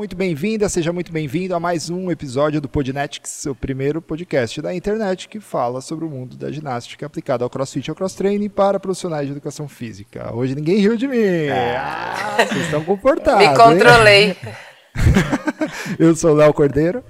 [0.00, 4.74] Muito bem-vinda, seja muito bem-vindo a mais um episódio do Podnetics, o primeiro podcast da
[4.74, 8.80] internet que fala sobre o mundo da ginástica aplicada ao crossfit e ao cross-training para
[8.80, 10.34] profissionais de educação física.
[10.34, 11.50] Hoje ninguém riu de mim.
[11.50, 13.46] Ah, vocês estão comportados.
[13.46, 14.34] Me controlei.
[16.00, 17.04] Eu sou o Léo Cordeiro.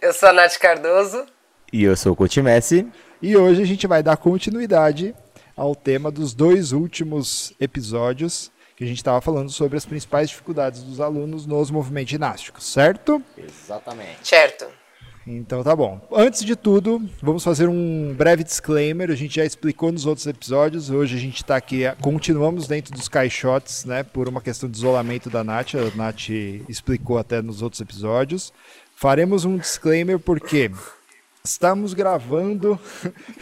[0.00, 1.26] Eu sou a Nath Cardoso.
[1.72, 2.86] E eu sou o Coach Messi.
[3.20, 5.12] E hoje a gente vai dar continuidade
[5.56, 10.82] ao tema dos dois últimos episódios que a gente estava falando sobre as principais dificuldades
[10.82, 13.22] dos alunos nos movimentos ginásticos, certo?
[13.36, 14.26] Exatamente.
[14.26, 14.64] Certo.
[15.26, 16.00] Então tá bom.
[16.10, 19.10] Antes de tudo, vamos fazer um breve disclaimer.
[19.10, 20.88] A gente já explicou nos outros episódios.
[20.88, 24.02] Hoje a gente está aqui, continuamos dentro dos caixotes, né?
[24.02, 25.74] Por uma questão de isolamento da Nath.
[25.74, 26.30] A Nath
[26.66, 28.50] explicou até nos outros episódios.
[28.96, 30.70] Faremos um disclaimer porque
[31.42, 32.78] Estamos gravando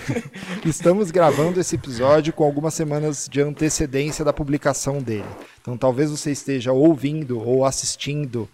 [0.65, 5.27] estamos gravando esse episódio com algumas semanas de antecedência da publicação dele.
[5.61, 8.49] Então talvez você esteja ouvindo ou assistindo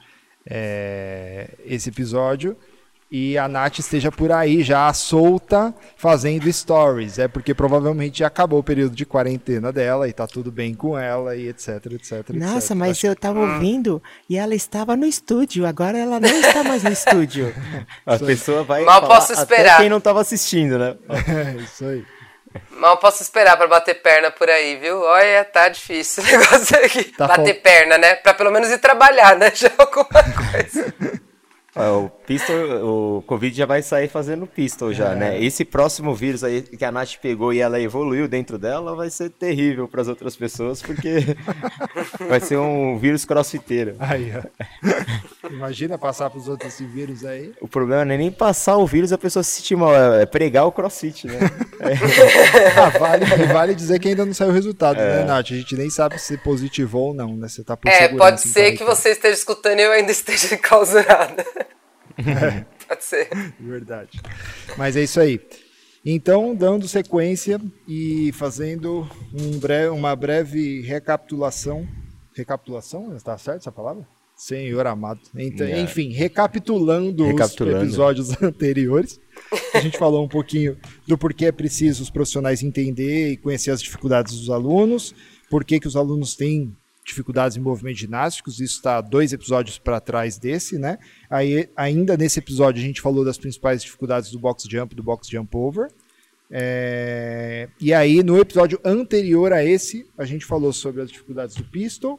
[0.46, 2.56] é, esse episódio
[3.16, 7.20] e a Nath esteja por aí já solta fazendo stories.
[7.20, 10.98] É porque provavelmente já acabou o período de quarentena dela e tá tudo bem com
[10.98, 12.30] ela e etc, etc.
[12.30, 12.70] Nossa, etc.
[12.76, 13.06] mas Acho...
[13.06, 17.54] eu tava ouvindo e ela estava no estúdio, agora ela não está mais no estúdio.
[18.04, 18.82] a pessoa vai.
[18.82, 19.76] Mal posso esperar.
[19.76, 20.96] quem não tava assistindo, né?
[21.08, 22.04] é, isso aí.
[22.72, 25.00] Mal posso esperar para bater perna por aí, viu?
[25.00, 27.04] Olha, tá difícil o negócio aqui.
[27.04, 28.16] Tá bater perna, né?
[28.16, 29.52] Pra pelo menos ir trabalhar, né?
[29.54, 30.04] Já alguma
[30.50, 31.22] coisa.
[31.76, 35.16] O pistol, o Covid já vai sair fazendo pistol já, é.
[35.16, 35.42] né?
[35.42, 39.30] Esse próximo vírus aí que a Nath pegou e ela evoluiu dentro dela vai ser
[39.30, 41.36] terrível para as outras pessoas, porque
[42.28, 43.96] vai ser um vírus crossfiteiro.
[43.98, 45.48] Aí, ó.
[45.50, 47.52] Imagina passar para os outros esse vírus aí.
[47.60, 50.66] O problema não é nem passar o vírus a pessoa se sentir mal, é pregar
[50.66, 51.38] o crossfit, né?
[51.80, 51.94] É.
[52.78, 55.16] ah, vale, vale dizer que ainda não saiu o resultado, né, é.
[55.16, 55.46] né, Nath?
[55.50, 57.48] A gente nem sabe se positivou ou não, né?
[57.48, 61.44] Você tá por É, pode ser que você esteja escutando e eu ainda esteja enclausurada.
[62.18, 62.64] É.
[62.86, 63.28] Pode ser.
[63.58, 64.20] Verdade.
[64.76, 65.40] Mas é isso aí.
[66.04, 67.58] Então, dando sequência
[67.88, 71.88] e fazendo um breve, uma breve recapitulação.
[72.34, 73.16] Recapitulação?
[73.16, 74.06] Está certo essa palavra?
[74.36, 75.20] Senhor amado.
[75.34, 75.82] Então, yeah.
[75.82, 79.20] Enfim, recapitulando, recapitulando, os episódios anteriores,
[79.72, 80.76] a gente falou um pouquinho
[81.06, 85.14] do porquê é preciso os profissionais entender e conhecer as dificuldades dos alunos,
[85.48, 90.00] por que, que os alunos têm dificuldades em movimentos ginásticos, isso está dois episódios para
[90.00, 90.98] trás desse, né?
[91.28, 95.28] Aí, ainda nesse episódio a gente falou das principais dificuldades do box jump, do box
[95.28, 95.88] jump over.
[96.50, 97.68] É...
[97.80, 102.18] E aí no episódio anterior a esse a gente falou sobre as dificuldades do pistol,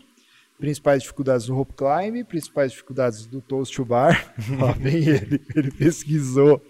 [0.59, 4.34] principais dificuldades do rope climb, principais dificuldades do toast to bar.
[4.59, 6.62] Lá vem ele, ele pesquisou,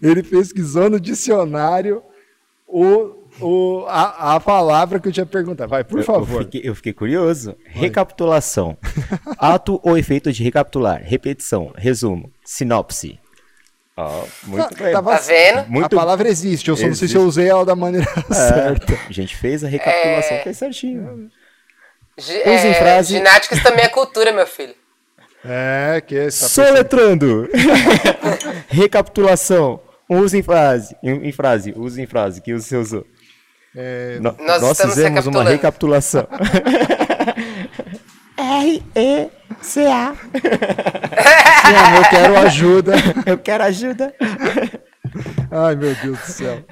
[0.00, 2.02] ele pesquisou no dicionário
[2.66, 5.68] o o, a, a palavra que eu tinha perguntado.
[5.68, 6.40] Vai, por favor.
[6.40, 7.56] Eu fiquei, eu fiquei curioso.
[7.64, 7.82] Vai.
[7.82, 8.76] Recapitulação.
[9.38, 11.02] Ato ou efeito de recapitular.
[11.02, 11.72] Repetição.
[11.76, 12.32] Resumo.
[12.44, 13.18] Sinopse.
[13.98, 14.92] Oh, muito tá, bem.
[14.92, 15.70] Tá vendo?
[15.70, 15.96] Muito...
[15.96, 16.88] A palavra existe, eu só existe.
[16.88, 18.98] não sei se eu usei ela da maneira é, certa.
[19.08, 20.42] A gente fez a recapitulação, é...
[20.42, 21.30] fez certinho.
[22.18, 23.14] G é, frase...
[23.14, 24.74] Ginástica também é cultura, meu filho.
[25.42, 26.24] É, que...
[26.24, 27.48] Tá Soletrando.
[28.68, 29.80] recapitulação.
[30.08, 30.96] Use em frase.
[31.02, 31.72] Em, em, frase.
[31.76, 32.40] Use em frase.
[32.40, 33.06] Que você usou.
[33.78, 36.26] É, no, nós, nós fizemos uma recapitulação.
[38.38, 40.14] R-E-C-A.
[41.96, 42.94] eu quero ajuda.
[43.26, 44.14] Eu quero ajuda.
[45.50, 46.64] Ai, meu Deus do céu.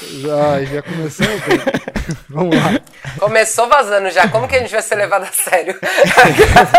[0.00, 1.60] Já, já começou bem.
[2.28, 2.80] Vamos lá.
[3.18, 4.28] Começou vazando já.
[4.28, 5.78] Como que a gente vai ser levado a sério?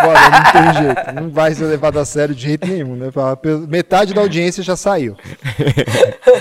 [0.01, 1.13] Bora, não tem jeito.
[1.13, 3.07] Não vai ser levado a sério de jeito nenhum, né?
[3.67, 5.15] Metade da audiência já saiu.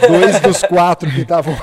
[0.08, 1.56] Dois dos quatro que estavam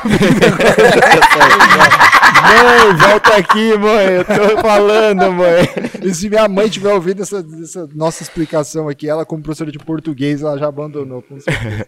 [2.41, 4.05] Mãe, volta aqui, mãe.
[4.05, 5.67] Eu tô falando, mãe.
[6.01, 9.79] E se minha mãe tiver ouvido essa, essa nossa explicação aqui, ela, como professora de
[9.79, 11.85] português, ela já abandonou, com certeza.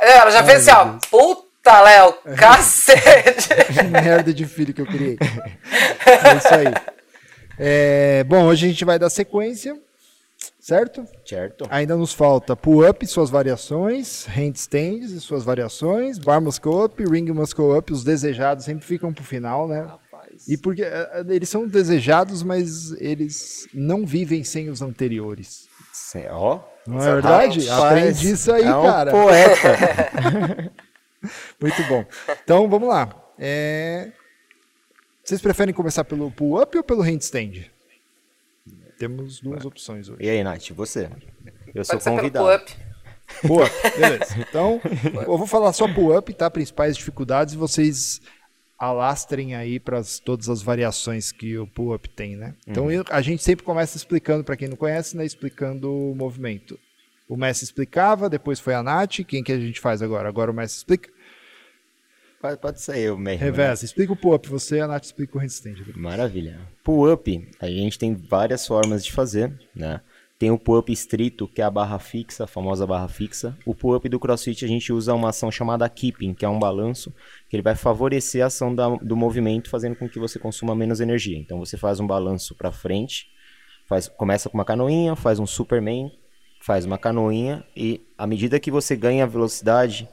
[0.00, 0.98] É, ela já Ai, fez assim, ó.
[1.10, 3.48] Puta Puta, Léo, cacete!
[3.90, 5.18] Merda de filho que eu criei.
[5.20, 6.72] É isso aí.
[7.58, 9.76] É, bom, hoje a gente vai dar sequência,
[10.60, 11.04] certo?
[11.24, 11.66] Certo.
[11.68, 17.32] Ainda nos falta pull-up e suas variações, handstands e suas variações, bar muscle up, ring
[17.32, 19.80] muscle up, os desejados sempre ficam pro final, né?
[19.80, 20.46] Rapaz.
[20.46, 25.66] E porque é, é, eles são desejados, mas eles não vivem sem os anteriores.
[26.30, 26.60] Ó.
[26.86, 27.68] Não é verdade?
[27.68, 29.10] Aprendi isso aí, é um cara.
[29.10, 30.72] poeta.
[31.60, 32.04] Muito bom.
[32.42, 33.14] Então, vamos lá.
[33.38, 34.12] É...
[35.24, 37.70] Vocês preferem começar pelo pull-up ou pelo handstand?
[38.98, 40.18] Temos duas opções hoje.
[40.22, 41.10] E aí, Nath, você?
[41.74, 42.44] Eu sou Pode convidado.
[42.44, 42.76] Pull-up.
[43.46, 44.36] Pull-up, beleza.
[44.38, 44.80] Então,
[45.26, 46.50] eu vou falar só pull-up, tá?
[46.50, 48.20] Principais dificuldades e vocês
[48.78, 52.54] alastrem aí para todas as variações que o pull-up tem, né?
[52.66, 53.02] Então uhum.
[53.10, 56.78] a gente sempre começa explicando, para quem não conhece, né, explicando o movimento.
[57.28, 59.24] O Messi explicava, depois foi a Nath.
[59.26, 60.28] Quem que a gente faz agora?
[60.28, 61.10] Agora o Messi explica.
[62.46, 63.44] Pode, pode ser eu mesmo.
[63.44, 63.86] Reversa, né?
[63.86, 65.82] explica o pull-up, você a Nath explica o handstand.
[65.96, 66.60] Maravilha.
[66.84, 70.00] Pull-up, a gente tem várias formas de fazer, né?
[70.38, 73.56] Tem o pull-up estrito, que é a barra fixa, a famosa barra fixa.
[73.64, 77.12] O pull-up do CrossFit a gente usa uma ação chamada keeping, que é um balanço,
[77.48, 81.00] que ele vai favorecer a ação da, do movimento, fazendo com que você consuma menos
[81.00, 81.38] energia.
[81.38, 83.26] Então você faz um balanço para frente,
[83.88, 86.12] faz, começa com uma canoinha, faz um Superman,
[86.60, 90.08] faz uma canoinha e à medida que você ganha velocidade,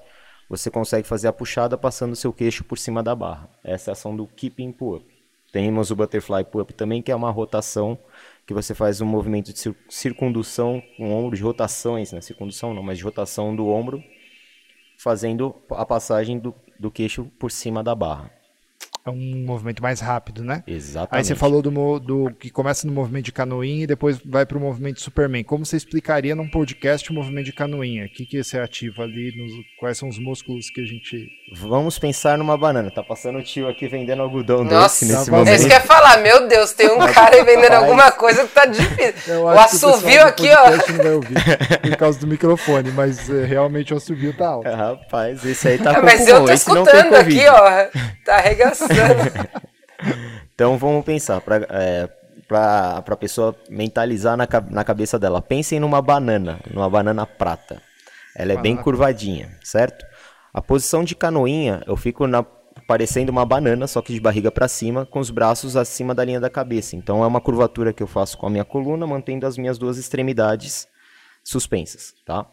[0.55, 3.50] você consegue fazer a puxada passando o seu queixo por cima da barra.
[3.63, 5.03] Essa é a ação do keeping pull-up.
[5.51, 7.97] Temos o butterfly pull-up também, que é uma rotação
[8.45, 12.21] que você faz um movimento de circundução com o ombro, de rotações, né?
[12.21, 14.03] Circundução não, mas de rotação do ombro,
[14.97, 18.43] fazendo a passagem do, do queixo por cima da barra
[19.05, 20.63] é um movimento mais rápido, né?
[20.65, 21.09] Exatamente.
[21.11, 24.57] Aí você falou do, do que começa no movimento de canoinha e depois vai para
[24.57, 25.44] o movimento de Superman.
[25.44, 28.05] Como você explicaria num podcast o movimento de canoinha?
[28.05, 29.35] O que, que você ativa ali?
[29.35, 31.27] Nos, quais são os músculos que a gente.
[31.53, 32.89] Vamos pensar numa banana.
[32.91, 35.50] Tá passando o tio aqui vendendo algodão Nossa, doce nesse tá momento.
[35.50, 36.17] É isso que eu ia falar.
[36.21, 39.41] Meu Deus, tem um cara aí vendendo alguma coisa que tá difícil.
[39.44, 40.69] O assovio aqui, ó.
[40.69, 41.35] Não vai ouvir
[41.81, 44.69] por causa do microfone, mas é, realmente o assovio tá alto.
[44.69, 47.89] rapaz, esse aí tá é, Mas eu tô escutando aqui, ó.
[48.23, 48.93] Tá arregaçando.
[50.54, 52.10] então vamos pensar, para é,
[52.51, 55.42] a pessoa mentalizar na, na cabeça dela.
[55.42, 57.81] Pensem numa banana, numa banana prata.
[58.36, 60.06] Ela é bem curvadinha, certo?
[60.54, 62.44] A posição de canoinha, eu fico na,
[62.88, 66.39] parecendo uma banana, só que de barriga para cima, com os braços acima da linha
[66.39, 66.96] da cabeça.
[66.96, 69.98] Então é uma curvatura que eu faço com a minha coluna, mantendo as minhas duas
[69.98, 70.88] extremidades
[71.44, 72.46] suspensas, tá?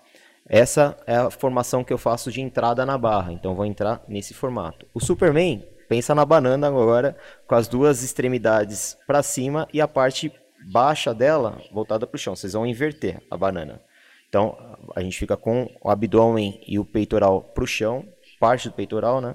[0.47, 4.35] Essa é a formação que eu faço de entrada na barra, então vou entrar nesse
[4.35, 4.87] formato.
[4.93, 7.17] O Superman Pensa na banana agora,
[7.49, 10.33] com as duas extremidades para cima e a parte
[10.71, 12.37] baixa dela voltada para o chão.
[12.37, 13.83] Vocês vão inverter a banana.
[14.29, 14.57] Então,
[14.95, 18.07] a gente fica com o abdômen e o peitoral para o chão,
[18.39, 19.35] parte do peitoral, né?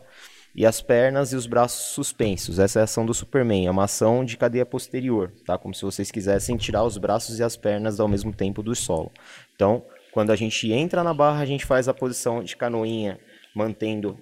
[0.56, 2.58] E as pernas e os braços suspensos.
[2.58, 5.58] Essa é a ação do Superman, é uma ação de cadeia posterior, tá?
[5.58, 9.12] Como se vocês quisessem tirar os braços e as pernas ao mesmo tempo do solo.
[9.54, 13.20] Então, quando a gente entra na barra, a gente faz a posição de canoinha,
[13.54, 14.18] mantendo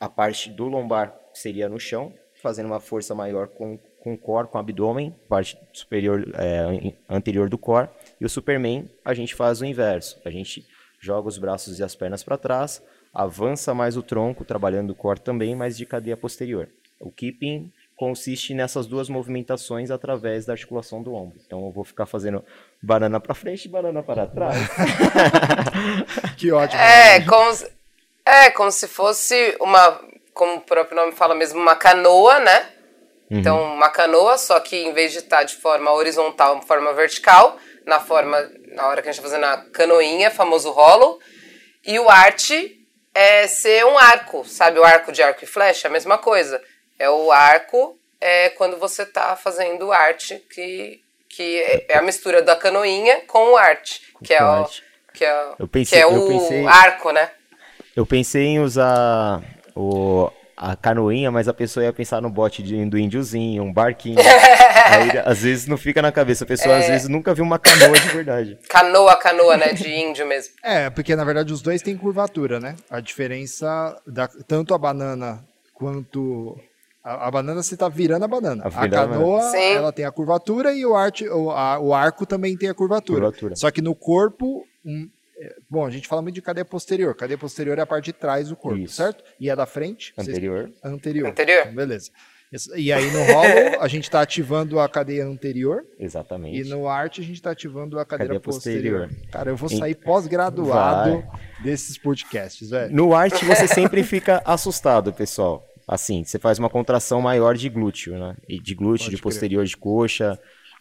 [0.00, 2.12] a parte do lombar seria no chão,
[2.42, 7.48] fazendo uma força maior com, com o core, com o abdômen, parte superior, é, anterior
[7.48, 7.88] do core.
[8.20, 10.20] E o Superman, a gente faz o inverso.
[10.24, 10.66] A gente
[11.00, 12.82] joga os braços e as pernas para trás,
[13.12, 16.68] avança mais o tronco, trabalhando o core também, mas de cadeia posterior.
[17.00, 21.38] O keeping consiste nessas duas movimentações através da articulação do ombro.
[21.44, 22.44] Então eu vou ficar fazendo
[22.80, 24.56] banana para frente e banana para trás.
[26.38, 26.80] que ótimo.
[26.80, 27.58] É, como,
[28.24, 30.00] é, como se fosse uma
[30.38, 32.70] como o próprio nome fala mesmo, uma canoa, né?
[33.28, 33.38] Uhum.
[33.40, 37.98] Então, uma canoa, só que em vez de estar de forma horizontal, forma vertical, na
[37.98, 41.18] forma, na hora que a gente tá fazendo a canoinha, famoso rolo.
[41.84, 44.78] E o arte é ser um arco, sabe?
[44.78, 46.62] O arco de arco e flecha, a mesma coisa.
[46.96, 52.54] É o arco é quando você tá fazendo arte, que, que é a mistura da
[52.54, 54.68] canoinha com o arte, que é o,
[55.12, 57.28] que é, pensei, que é o pensei, arco, né?
[57.96, 59.42] Eu pensei em usar
[59.78, 64.18] o, a canoinha, mas a pessoa ia pensar no bote de, do índiozinho, um barquinho.
[64.18, 66.42] Aí, às vezes não fica na cabeça.
[66.42, 66.78] A pessoa é...
[66.80, 68.58] às vezes nunca viu uma canoa de verdade.
[68.68, 69.72] Canoa, canoa, né?
[69.72, 70.54] De índio mesmo.
[70.64, 72.74] É, porque na verdade os dois têm curvatura, né?
[72.90, 76.58] A diferença, da, tanto a banana quanto.
[77.04, 78.64] A, a banana você está virando a banana.
[78.64, 82.56] A, a canoa, ela tem a curvatura e o, arte, o, a, o arco também
[82.56, 83.20] tem a curvatura.
[83.20, 83.54] curvatura.
[83.54, 85.08] Só que no corpo, um,
[85.68, 87.14] Bom, a gente fala muito de cadeia posterior.
[87.14, 88.94] Cadeia posterior é a parte de trás do corpo, Isso.
[88.94, 89.22] certo?
[89.38, 90.12] E a da frente?
[90.18, 90.64] Anterior.
[90.64, 90.84] Vocês...
[90.84, 91.28] Anterior.
[91.28, 91.62] Anterior.
[91.62, 92.10] Então, beleza.
[92.76, 95.84] E aí no rolo a gente está ativando a cadeia anterior.
[95.98, 96.58] Exatamente.
[96.58, 99.00] E no arte a gente está ativando a cadeira cadeia posterior.
[99.08, 99.30] posterior.
[99.30, 101.22] Cara, eu vou sair pós-graduado
[101.62, 102.94] desses podcasts, velho.
[102.94, 105.62] No arte você sempre fica assustado, pessoal.
[105.86, 108.36] Assim, você faz uma contração maior de glúteo, né?
[108.48, 109.68] E de glúteo, Pode de posterior crer.
[109.68, 110.38] de coxa,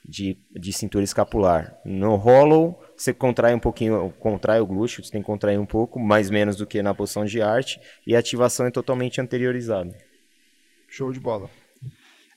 [0.08, 1.78] de, de cintura escapular.
[1.86, 6.00] No hollow você contrai um pouquinho, contrai o glúteo, você tem que contrair um pouco,
[6.00, 9.96] mais menos do que na posição de arte, e a ativação é totalmente anteriorizada.
[10.90, 11.50] Show de bola.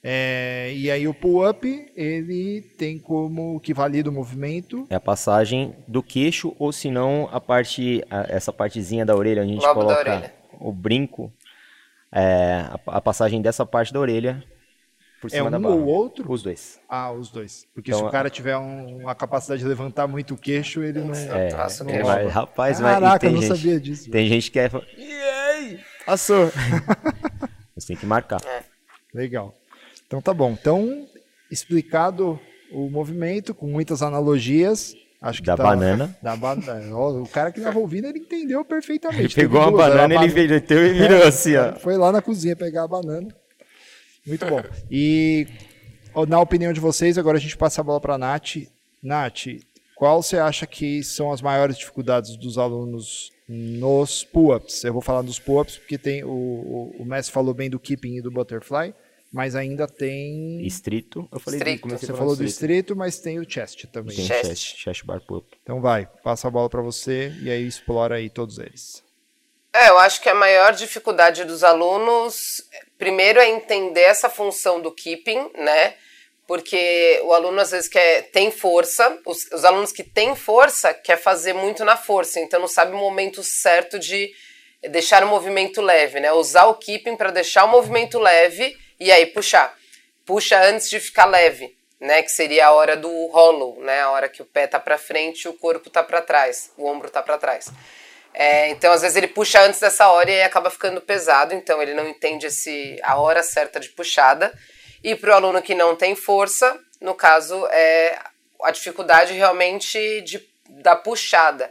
[0.02, 4.86] É, e aí o pull-up, ele tem como que valida o movimento?
[4.90, 9.42] É a passagem do queixo, ou se não, a parte, a, essa partezinha da orelha,
[9.42, 11.32] onde a gente Lobo coloca o brinco,
[12.12, 14.42] é, a, a passagem dessa parte da orelha
[15.20, 15.74] por é cima é um da barra.
[15.74, 16.30] ou outro?
[16.32, 16.80] Os dois.
[16.88, 17.66] Ah, os dois.
[17.74, 21.00] Porque então, se o cara tiver um, uma capacidade de levantar muito o queixo, ele
[21.00, 21.14] não.
[21.14, 24.10] É, passa, não vai, rapaz, Caraca, eu não gente, sabia disso.
[24.10, 24.70] Tem gente que é.
[24.96, 25.80] E aí?
[26.06, 26.50] Passou.
[27.76, 28.40] Mas tem que marcar.
[28.46, 28.62] É.
[29.14, 29.54] Legal.
[30.06, 30.52] Então tá bom.
[30.52, 31.06] Então,
[31.50, 32.40] explicado
[32.72, 34.94] o movimento com muitas analogias.
[35.20, 36.16] Acho que Da tá- banana.
[36.22, 36.96] Da banana.
[36.96, 39.22] O cara que tava ouvindo, ele entendeu perfeitamente.
[39.22, 41.74] Ele pegou uma banana, ele inverteu e virou assim, ó.
[41.74, 43.28] Foi lá na cozinha pegar a banana.
[44.26, 44.62] Muito bom.
[44.90, 45.46] E
[46.28, 48.56] na opinião de vocês, agora a gente passa a bola para a Nath.
[49.02, 49.46] Nath,
[49.96, 54.84] qual você acha que são as maiores dificuldades dos alunos nos pull-ups?
[54.84, 58.16] Eu vou falar dos pull-ups porque tem o, o, o Messi falou bem do keeping
[58.16, 58.94] e do butterfly,
[59.32, 60.64] mas ainda tem.
[60.66, 61.28] Estrito.
[61.32, 61.82] Eu falei, Estrito.
[61.82, 62.72] comecei Você falando falou do estrito.
[62.72, 64.16] estrito, mas tem o chest também.
[64.16, 64.46] Tem Chest.
[64.46, 65.48] chest, chest bar pull-up.
[65.62, 69.02] Então vai, passa a bola para você e aí explora aí todos eles.
[69.72, 72.62] É, eu acho que a maior dificuldade dos alunos,
[72.98, 75.94] primeiro, é entender essa função do keeping, né?
[76.44, 81.16] Porque o aluno às vezes quer, tem força, os, os alunos que têm força quer
[81.16, 84.32] fazer muito na força, então não sabe o momento certo de
[84.88, 86.32] deixar o movimento leve, né?
[86.32, 89.78] Usar o keeping para deixar o movimento leve e aí puxar.
[90.26, 92.22] Puxa antes de ficar leve, né?
[92.24, 94.00] Que seria a hora do hollow, né?
[94.00, 96.86] A hora que o pé tá para frente e o corpo tá para trás, o
[96.86, 97.70] ombro tá para trás.
[98.32, 101.94] É, então, às vezes, ele puxa antes dessa hora e acaba ficando pesado, então ele
[101.94, 104.52] não entende esse, a hora certa de puxada.
[105.02, 108.18] E para o aluno que não tem força, no caso, é
[108.62, 111.70] a dificuldade realmente de, da puxada.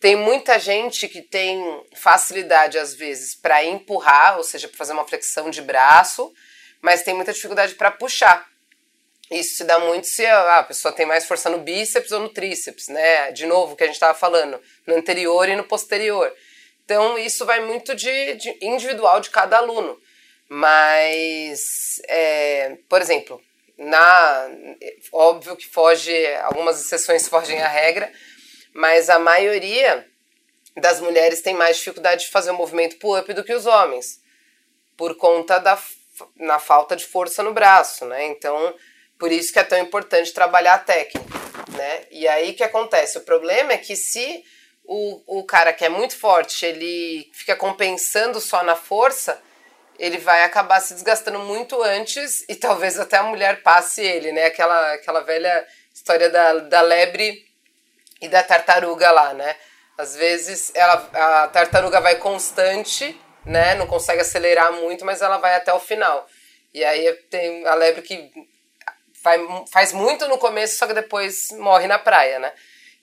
[0.00, 1.62] Tem muita gente que tem
[1.94, 6.32] facilidade, às vezes, para empurrar, ou seja, para fazer uma flexão de braço,
[6.80, 8.51] mas tem muita dificuldade para puxar.
[9.32, 12.28] Isso se dá muito se a a pessoa tem mais força no bíceps ou no
[12.28, 13.32] tríceps, né?
[13.32, 16.32] De novo, o que a gente estava falando, no anterior e no posterior.
[16.84, 19.98] Então, isso vai muito de, de individual de cada aluno.
[20.48, 23.40] Mas, é, por exemplo,
[23.78, 24.50] na
[25.10, 28.12] óbvio que foge, algumas exceções fogem à regra,
[28.74, 30.06] mas a maioria
[30.76, 34.20] das mulheres tem mais dificuldade de fazer o movimento pull-up do que os homens,
[34.96, 35.78] por conta da
[36.36, 38.26] na falta de força no braço, né?
[38.26, 38.74] Então,
[39.22, 41.38] por isso que é tão importante trabalhar a técnica,
[41.76, 42.06] né?
[42.10, 43.18] E aí o que acontece?
[43.18, 44.42] O problema é que se
[44.82, 49.40] o, o cara que é muito forte, ele fica compensando só na força,
[49.96, 54.46] ele vai acabar se desgastando muito antes e talvez até a mulher passe ele, né?
[54.46, 57.46] Aquela, aquela velha história da, da lebre
[58.20, 59.54] e da tartaruga lá, né?
[59.96, 63.76] Às vezes ela, a tartaruga vai constante, né?
[63.76, 66.26] Não consegue acelerar muito, mas ela vai até o final.
[66.74, 68.50] E aí tem a lebre que
[69.22, 69.38] vai,
[69.70, 72.52] faz muito no começo, só que depois morre na praia, né?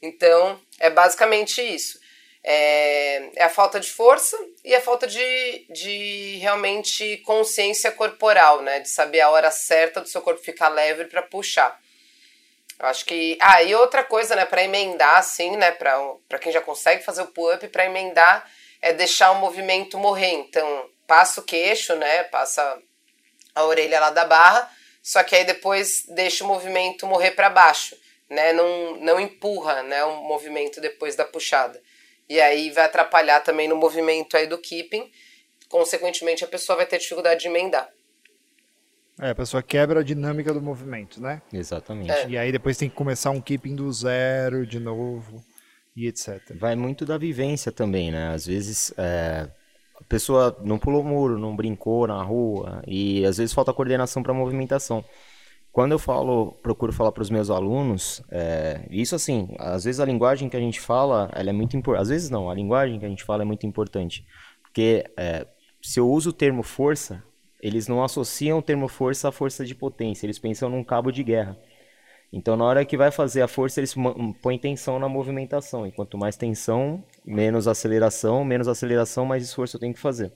[0.02, 2.00] Então é basicamente isso.
[2.44, 8.80] É, é a falta de força e a falta de, de realmente consciência corporal, né?
[8.80, 11.80] De saber a hora certa do seu corpo ficar leve para puxar.
[12.80, 13.38] Eu acho que.
[13.42, 17.28] Ah, e outra coisa, né, para emendar, assim, né, para quem já consegue fazer o
[17.28, 18.50] pull-up, para emendar
[18.82, 20.32] é deixar o movimento morrer.
[20.32, 22.82] Então, passa o queixo, né, passa
[23.54, 24.72] a orelha lá da barra,
[25.10, 27.96] só que aí depois deixa o movimento morrer para baixo,
[28.30, 31.82] né, não, não empurra, né, o movimento depois da puxada.
[32.30, 35.10] E aí vai atrapalhar também no movimento aí do keeping,
[35.68, 37.90] consequentemente a pessoa vai ter dificuldade de emendar.
[39.20, 41.42] É, a pessoa quebra a dinâmica do movimento, né?
[41.52, 42.12] Exatamente.
[42.12, 42.30] É.
[42.30, 45.44] E aí depois tem que começar um keeping do zero de novo
[45.96, 46.40] e etc.
[46.54, 48.32] Vai muito da vivência também, né?
[48.32, 49.50] Às vezes é,
[50.10, 55.06] pessoa não pulou muro, não brincou na rua e às vezes falta coordenação para movimentação.
[55.72, 60.06] Quando eu falo, procuro falar para os meus alunos, é, isso assim, às vezes a
[60.06, 62.02] linguagem que a gente fala, ela é muito importante.
[62.02, 64.26] Às vezes não, a linguagem que a gente fala é muito importante,
[64.64, 65.46] porque é,
[65.80, 67.24] se eu uso o termo força,
[67.62, 71.24] eles não associam o termo força à força de potência, eles pensam num cabo de
[71.24, 71.56] guerra.
[72.32, 73.96] Então, na hora que vai fazer a força, eles
[74.42, 75.86] põem tensão na movimentação.
[75.88, 80.34] E quanto mais tensão, menos aceleração, menos aceleração, mais esforço eu tenho que fazer.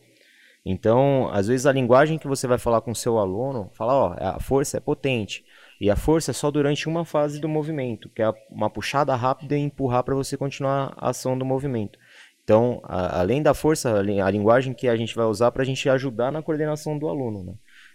[0.65, 4.15] Então, às vezes a linguagem que você vai falar com o seu aluno, fala, ó,
[4.17, 5.43] a força é potente.
[5.81, 9.57] E a força é só durante uma fase do movimento, que é uma puxada rápida
[9.57, 11.99] e empurrar para você continuar a ação do movimento.
[12.43, 15.63] Então, a- além da força, a, li- a linguagem que a gente vai usar para
[15.63, 17.53] a gente ajudar na coordenação do aluno, né?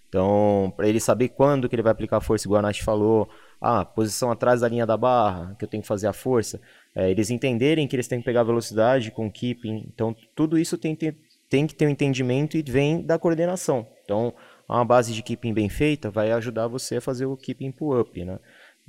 [0.08, 3.28] Então, para ele saber quando que ele vai aplicar a força, igual a Nath falou,
[3.60, 6.60] ah, posição atrás da linha da barra, que eu tenho que fazer a força,
[6.98, 10.96] é, eles entenderem que eles têm que pegar velocidade com keeping, então tudo isso tem,
[10.96, 11.14] tem,
[11.48, 13.86] tem que ter um entendimento e vem da coordenação.
[14.04, 14.34] Então,
[14.68, 18.40] uma base de keeping bem feita vai ajudar você a fazer o keeping pull-up, né?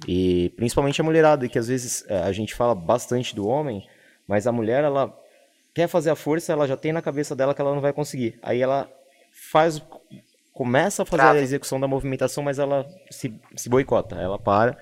[0.08, 3.88] E principalmente a mulherada, que às vezes é, a gente fala bastante do homem,
[4.28, 5.16] mas a mulher, ela
[5.76, 8.40] quer fazer a força, ela já tem na cabeça dela que ela não vai conseguir.
[8.42, 8.90] Aí ela
[9.52, 9.80] faz,
[10.52, 11.38] começa a fazer Trava.
[11.38, 14.16] a execução da movimentação, mas ela se, se boicota.
[14.16, 14.80] Ela para,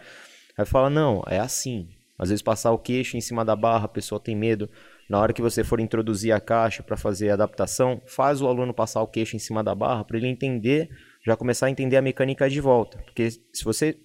[0.58, 1.90] aí fala, não, é assim.
[2.18, 4.70] Às vezes passar o queixo em cima da barra, a pessoa tem medo.
[5.10, 8.74] Na hora que você for introduzir a caixa para fazer a adaptação, faz o aluno
[8.74, 10.90] passar o queixo em cima da barra para ele entender,
[11.26, 12.98] já começar a entender a mecânica de volta.
[13.00, 13.98] Porque se você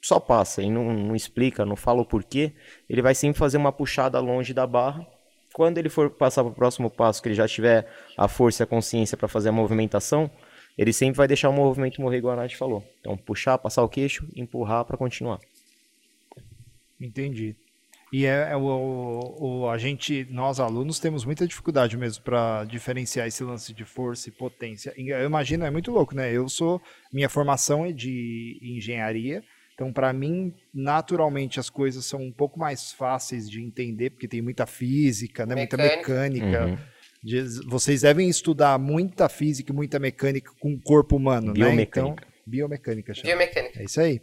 [0.00, 2.52] só passa e não, não explica, não fala o porquê,
[2.90, 5.06] ele vai sempre fazer uma puxada longe da barra.
[5.54, 7.86] Quando ele for passar para o próximo passo, que ele já tiver
[8.18, 10.30] a força e a consciência para fazer a movimentação,
[10.76, 12.82] ele sempre vai deixar o movimento morrer, igual a Nath falou.
[13.00, 15.38] Então, puxar, passar o queixo, empurrar para continuar.
[17.04, 17.56] Entendi.
[18.12, 23.26] E é, é o, o, a gente, nós alunos, temos muita dificuldade mesmo para diferenciar
[23.26, 24.92] esse lance de força e potência.
[24.98, 26.30] Eu imagino, é muito louco, né?
[26.30, 26.80] Eu sou,
[27.10, 29.42] minha formação é de engenharia,
[29.72, 34.42] então para mim, naturalmente, as coisas são um pouco mais fáceis de entender, porque tem
[34.42, 35.54] muita física, né?
[35.54, 36.66] muita mecânica.
[36.66, 36.78] Uhum.
[37.66, 42.02] Vocês devem estudar muita física e muita mecânica com o corpo humano, biomecânica.
[42.02, 42.08] né?
[42.10, 43.14] Então, biomecânica.
[43.22, 43.80] Biomecânica.
[43.80, 44.20] É isso aí.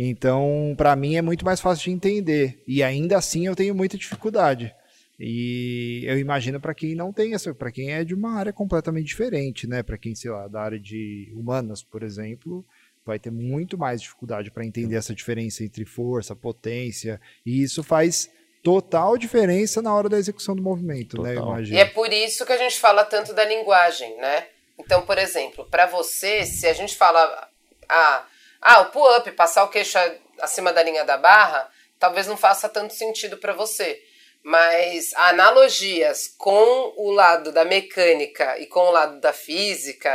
[0.00, 2.62] Então, para mim é muito mais fácil de entender.
[2.68, 4.72] E ainda assim eu tenho muita dificuldade.
[5.18, 9.06] E eu imagino para quem não tem essa, para quem é de uma área completamente
[9.06, 9.82] diferente, né?
[9.82, 12.64] Para quem, sei lá, da área de humanas, por exemplo,
[13.04, 18.30] vai ter muito mais dificuldade para entender essa diferença entre força, potência, e isso faz
[18.62, 21.46] total diferença na hora da execução do movimento, né, total.
[21.46, 21.50] né?
[21.50, 21.78] Eu imagino.
[21.78, 24.46] E é por isso que a gente fala tanto da linguagem, né?
[24.78, 27.48] Então, por exemplo, para você, se a gente fala
[27.88, 28.24] ah,
[28.60, 29.98] ah, o pull-up, passar o queixo
[30.40, 34.02] acima da linha da barra, talvez não faça tanto sentido para você.
[34.42, 40.10] Mas analogias com o lado da mecânica e com o lado da física,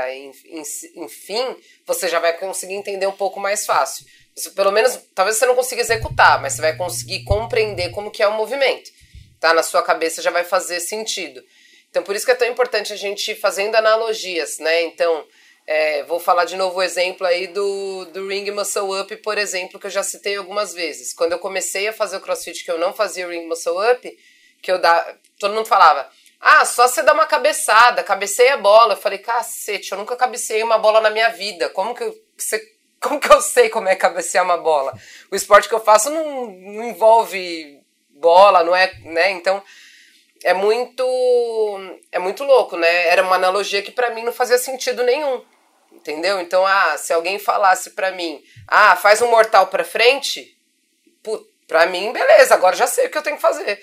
[0.95, 4.05] enfim, você já vai conseguir entender um pouco mais fácil.
[4.35, 8.23] Você, pelo menos, talvez você não consiga executar, mas você vai conseguir compreender como que
[8.23, 8.89] é o movimento.
[9.39, 9.53] Tá?
[9.53, 11.43] Na sua cabeça já vai fazer sentido.
[11.89, 14.81] Então, por isso que é tão importante a gente ir fazendo analogias, né?
[14.83, 15.27] Então,
[15.65, 19.79] é, vou falar de novo o exemplo aí do, do Ring Muscle Up, por exemplo,
[19.79, 21.13] que eu já citei algumas vezes.
[21.13, 24.19] Quando eu comecei a fazer o crossfit, que eu não fazia o Ring Muscle Up,
[24.61, 28.93] que eu dá, todo mundo falava, ah, só você dá uma cabeçada, cabeceia a bola.
[28.93, 31.69] Eu falei, cacete, eu nunca cabeceei uma bola na minha vida.
[31.69, 32.13] Como que eu,
[32.99, 34.93] como que eu sei como é cabecear uma bola?
[35.31, 39.31] O esporte que eu faço não, não envolve bola, não é, né?
[39.31, 39.63] Então,
[40.43, 41.03] é muito
[42.11, 43.07] é muito louco, né?
[43.07, 45.41] Era uma analogia que para mim não fazia sentido nenhum.
[45.93, 46.41] Entendeu?
[46.41, 50.57] Então, ah, se alguém falasse para mim, ah, faz um mortal pra frente,
[51.21, 53.81] put, pra mim, beleza, agora já sei o que eu tenho que fazer,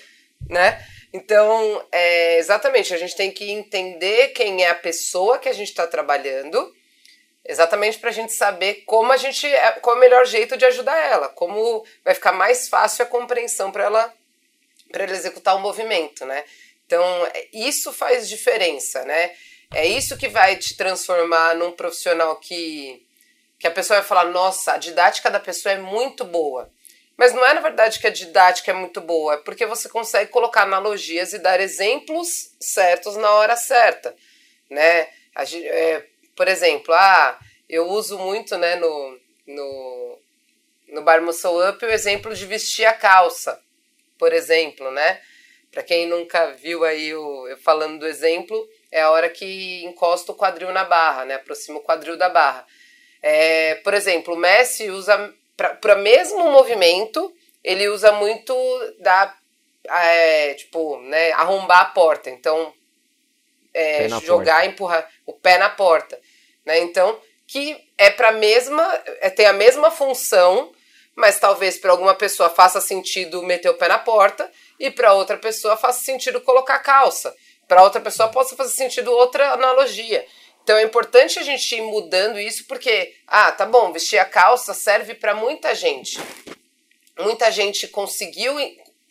[0.48, 0.84] né?
[1.12, 5.68] Então, é, exatamente, a gente tem que entender quem é a pessoa que a gente
[5.68, 6.72] está trabalhando,
[7.44, 10.64] exatamente para a gente saber como a gente, é, qual é o melhor jeito de
[10.66, 14.14] ajudar ela, como vai ficar mais fácil a compreensão para ela,
[14.92, 16.44] para ela executar o movimento, né?
[16.86, 17.02] Então,
[17.34, 19.32] é, isso faz diferença, né?
[19.72, 23.06] É isso que vai te transformar num profissional que,
[23.58, 26.70] que a pessoa vai falar: nossa, a didática da pessoa é muito boa.
[27.16, 30.30] Mas não é na verdade que a didática é muito boa, é porque você consegue
[30.30, 34.16] colocar analogias e dar exemplos certos na hora certa.
[34.70, 35.06] Né?
[35.36, 40.18] É, por exemplo, ah, eu uso muito né, no, no,
[40.88, 43.62] no Bar Muscle Up o exemplo de vestir a calça,
[44.18, 45.20] por exemplo, né?
[45.70, 50.32] Para quem nunca viu aí o, eu falando do exemplo, é a hora que encosta
[50.32, 51.34] o quadril na barra, né?
[51.34, 52.66] Aproxima o quadril da barra.
[53.22, 55.32] É, por exemplo, o Messi usa
[55.80, 58.54] para mesmo movimento, ele usa muito
[59.00, 59.34] da
[59.84, 62.30] é, tipo, né, arrombar a porta.
[62.30, 62.72] Então,
[63.72, 64.66] é, jogar, porta.
[64.66, 66.18] empurrar o pé na porta,
[66.64, 66.78] né?
[66.80, 68.82] Então, que é para mesma,
[69.20, 70.72] é, tem a mesma função,
[71.14, 75.36] mas talvez para alguma pessoa faça sentido meter o pé na porta e para outra
[75.36, 77.34] pessoa faça sentido colocar calça.
[77.70, 80.26] Para outra pessoa possa fazer sentido outra analogia.
[80.64, 84.74] Então é importante a gente ir mudando isso porque, ah, tá bom, vestir a calça
[84.74, 86.18] serve para muita gente.
[87.16, 88.52] Muita gente conseguiu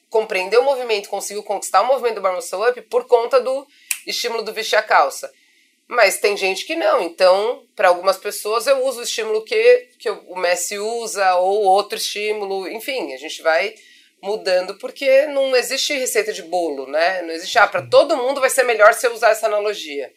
[0.10, 3.65] compreender o movimento, conseguiu conquistar o movimento do bar muscle up por conta do
[4.06, 5.32] estímulo do vestir a calça.
[5.88, 7.02] Mas tem gente que não.
[7.02, 11.98] Então, para algumas pessoas eu uso o estímulo que, que o Messi usa ou outro
[11.98, 12.67] estímulo.
[12.67, 13.74] Enfim, a gente vai
[14.21, 17.21] mudando, porque não existe receita de bolo, né?
[17.21, 20.12] Não existe, ah, para todo mundo vai ser melhor se eu usar essa analogia.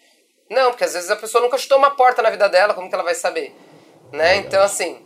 [0.50, 2.94] Não, porque às vezes a pessoa nunca chutou uma porta na vida dela, como que
[2.94, 3.54] ela vai saber?
[4.12, 4.36] Né?
[4.36, 4.98] Então, assim,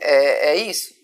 [0.00, 0.94] é, é isso.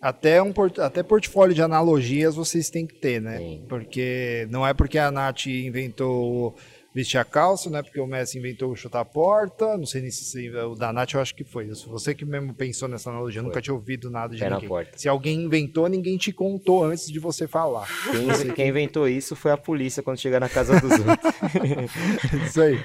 [0.00, 3.38] Até, um, até portfólio de analogias vocês têm que ter, né?
[3.38, 3.64] Sim.
[3.66, 6.54] Porque não é porque a Nath inventou
[6.94, 7.82] vestir a calça, né?
[7.82, 9.76] Porque o Messi inventou o chutar a porta.
[9.76, 11.66] Não sei nem se o da Nath eu acho que foi.
[11.66, 13.48] Você que mesmo pensou nessa analogia, foi.
[13.48, 14.86] nunca tinha ouvido nada de Pé ninguém.
[14.94, 17.88] Se alguém inventou, ninguém te contou antes de você falar.
[18.10, 21.34] Quem, quem inventou isso foi a polícia quando chegar na casa dos outros.
[22.46, 22.80] isso aí.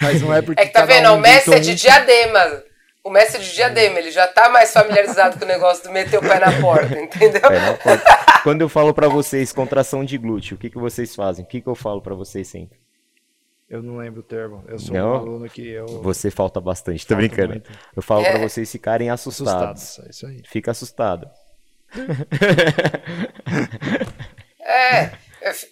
[0.00, 0.60] Mas não é porque.
[0.60, 2.62] É que tá vendo, um o Messi é de diadema.
[3.04, 6.20] o mestre de diadema, ele já tá mais familiarizado com o negócio do meter o
[6.20, 7.40] pé na porta, entendeu?
[7.40, 8.16] Pé na porta.
[8.42, 11.44] Quando eu falo para vocês contração de glúteo, o que, que vocês fazem?
[11.44, 12.82] O que, que eu falo para vocês sempre?
[13.72, 14.62] Eu não lembro o termo.
[14.68, 15.12] Eu sou não?
[15.12, 15.86] um aluno que eu.
[16.02, 17.52] Você falta bastante, tô brincando.
[17.52, 17.72] Muito.
[17.96, 18.30] Eu falo é.
[18.30, 19.82] para vocês ficarem assustados.
[19.82, 20.42] Assustados, é isso aí.
[20.46, 21.30] Fica assustado.
[24.60, 25.10] é,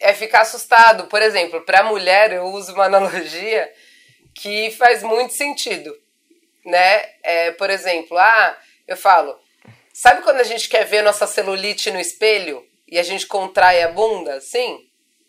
[0.00, 1.08] é ficar assustado.
[1.08, 3.70] Por exemplo, para mulher eu uso uma analogia
[4.34, 5.94] que faz muito sentido,
[6.64, 7.02] né?
[7.22, 8.56] É, por exemplo, ah,
[8.88, 9.38] eu falo,
[9.92, 13.88] sabe quando a gente quer ver nossa celulite no espelho e a gente contrai a
[13.88, 14.40] bunda?
[14.40, 14.88] Sim,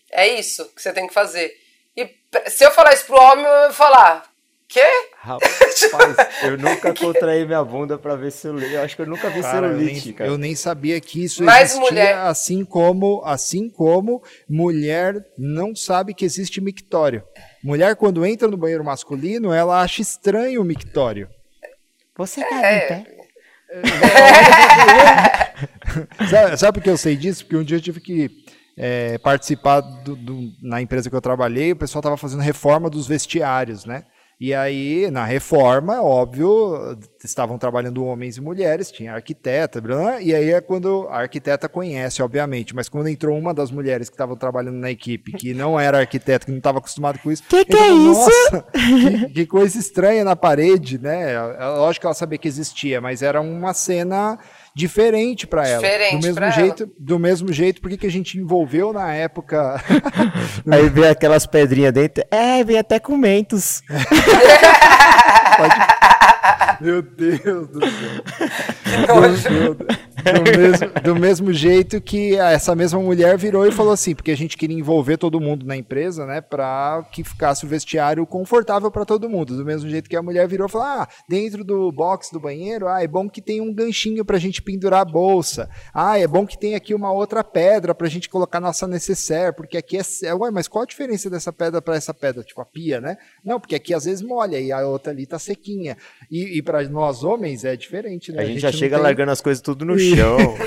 [0.09, 1.59] é isso que você tem que fazer.
[1.95, 2.09] E
[2.49, 4.31] se eu falar isso pro homem, eu vou falar,
[4.71, 4.81] quê?
[5.17, 5.89] Rapaz,
[6.43, 8.73] eu nunca contraí minha bunda pra ver celulite.
[8.73, 10.29] Eu acho que eu nunca vi cara, celulite, eu nem, cara.
[10.31, 12.17] Eu nem sabia que isso Mas existia, mulher...
[12.17, 17.23] assim como, assim como mulher não sabe que existe mictório.
[17.63, 21.29] Mulher, quando entra no banheiro masculino, ela acha estranho o mictório.
[22.17, 22.87] Você caga é.
[22.87, 23.05] pé?
[26.29, 27.45] sabe, sabe por que eu sei disso?
[27.45, 28.29] Porque um dia eu tive que
[28.83, 33.05] é, participar do, do, na empresa que eu trabalhei, o pessoal estava fazendo reforma dos
[33.05, 34.05] vestiários, né?
[34.39, 40.49] E aí, na reforma, óbvio, estavam trabalhando homens e mulheres, tinha arquiteta, blá, e aí
[40.49, 44.77] é quando a arquiteta conhece, obviamente, mas quando entrou uma das mulheres que estavam trabalhando
[44.77, 47.91] na equipe, que não era arquiteta, que não estava acostumado com isso, que que é
[47.91, 48.31] isso?
[49.27, 51.39] Que, que, coisa estranha na parede, né?
[51.77, 54.39] Lógico que ela sabia que existia, mas era uma cena
[54.75, 55.81] diferente para ela.
[55.81, 56.91] Diferente do mesmo jeito, ela.
[56.97, 59.81] do mesmo jeito, porque que a gente envolveu na época.
[60.69, 62.23] Aí vem aquelas pedrinhas dentro.
[62.31, 63.81] É, vem até com mentos.
[65.57, 65.75] Pode...
[66.81, 67.79] Meu Deus do
[69.37, 69.73] céu.
[69.75, 69.87] Do,
[70.21, 74.37] do, mesmo, do mesmo jeito que essa mesma mulher virou e falou assim, porque a
[74.37, 79.05] gente queria envolver todo mundo na empresa, né, para que ficasse o vestiário confortável para
[79.05, 79.55] todo mundo.
[79.55, 82.87] Do mesmo jeito que a mulher virou e falou: "Ah, dentro do box do banheiro,
[82.87, 85.69] ah, é bom que tem um ganchinho pra gente pendurar a bolsa.
[85.93, 89.77] Ah, é bom que tem aqui uma outra pedra pra gente colocar nossa necessaire, porque
[89.77, 92.43] aqui é, ué, mas qual a diferença dessa pedra para essa pedra?
[92.43, 93.17] Tipo a pia, né?
[93.43, 95.97] Não, porque aqui às vezes molha e a outra ali tá sequinha.
[96.31, 98.41] E, e para nós homens é diferente, né?
[98.41, 99.03] A gente, a gente já chega tem...
[99.03, 100.37] largando as coisas tudo no chão.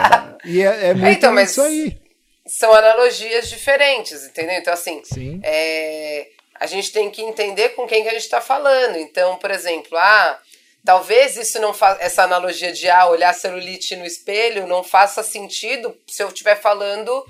[0.44, 1.96] e é, é muito então, isso aí.
[2.44, 4.56] São analogias diferentes, entendeu?
[4.56, 5.00] Então, assim,
[5.44, 6.26] é,
[6.58, 8.96] a gente tem que entender com quem que a gente está falando.
[8.96, 10.40] Então, por exemplo, ah,
[10.84, 15.96] talvez isso não fa essa analogia de ah, olhar celulite no espelho não faça sentido
[16.08, 17.24] se eu estiver falando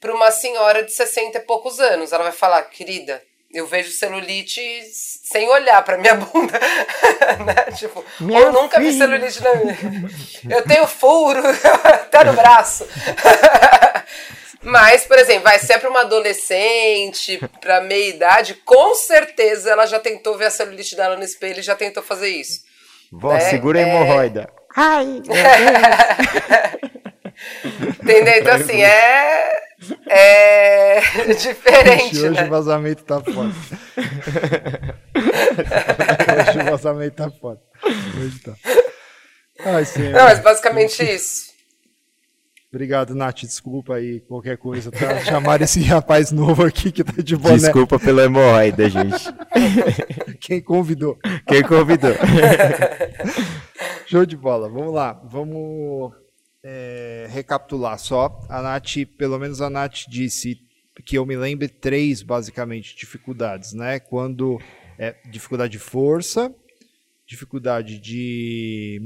[0.00, 2.12] para uma senhora de 60 e poucos anos.
[2.12, 4.60] Ela vai falar, querida, eu vejo celulite
[4.92, 6.58] sem olhar pra minha bunda.
[7.44, 7.72] né?
[7.76, 8.90] Tipo, Minha eu nunca filha.
[8.90, 9.76] vi celulite na minha.
[10.56, 11.40] Eu tenho furo
[11.84, 12.86] até no braço.
[14.62, 19.98] Mas, por exemplo, vai ser para uma adolescente, para meia idade, com certeza ela já
[20.00, 22.62] tentou ver a celulite dela no espelho e já tentou fazer isso.
[23.10, 23.40] Vó, né?
[23.40, 23.84] segura a é.
[23.88, 24.40] hemorroida.
[24.42, 24.58] É...
[24.76, 25.22] Ai,
[28.02, 28.34] Entendeu?
[28.34, 29.67] Então, assim, é.
[30.08, 31.00] É.
[31.34, 32.18] diferente.
[32.18, 32.46] Hoje né?
[32.46, 33.54] o vazamento tá foda.
[36.38, 37.60] Hoje o vazamento tá foda.
[38.16, 38.54] Hoje tá.
[39.60, 40.12] Ai, senhor.
[40.12, 41.48] Não, mas basicamente isso.
[42.70, 43.40] Obrigado, Nath.
[43.40, 45.20] Desculpa aí qualquer coisa, tá?
[45.24, 47.56] Chamar esse rapaz novo aqui que tá de boné.
[47.56, 49.24] Desculpa pela hemorroida, gente.
[50.38, 51.18] Quem convidou?
[51.46, 52.14] Quem convidou?
[54.06, 54.68] Show de bola.
[54.68, 55.18] Vamos lá.
[55.24, 56.12] Vamos
[56.62, 58.40] é, recapitular só.
[58.48, 60.60] A Nath, pelo menos a Nath disse
[61.04, 64.00] que eu me lembre três, basicamente, dificuldades, né?
[64.00, 64.60] Quando
[64.98, 66.52] é dificuldade de força,
[67.24, 69.00] dificuldade de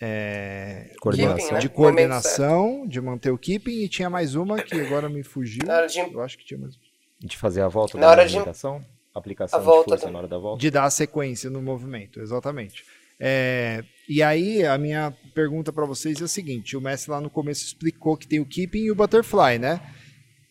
[0.00, 1.58] é, coordenação.
[1.58, 5.62] de coordenação, de manter o keeping, e tinha mais uma que agora me fugiu.
[5.64, 5.98] De...
[5.98, 6.78] Eu acho que tinha mais.
[7.18, 8.80] De fazer a volta na da hora aplicação?
[8.80, 8.94] De...
[9.14, 10.60] Aplicação a volta de força na hora da volta.
[10.60, 12.84] De dar a sequência no movimento, exatamente.
[13.18, 17.30] É, e aí, a minha pergunta para vocês é a seguinte: o Messi lá no
[17.30, 19.80] começo explicou que tem o keeping e o butterfly, né?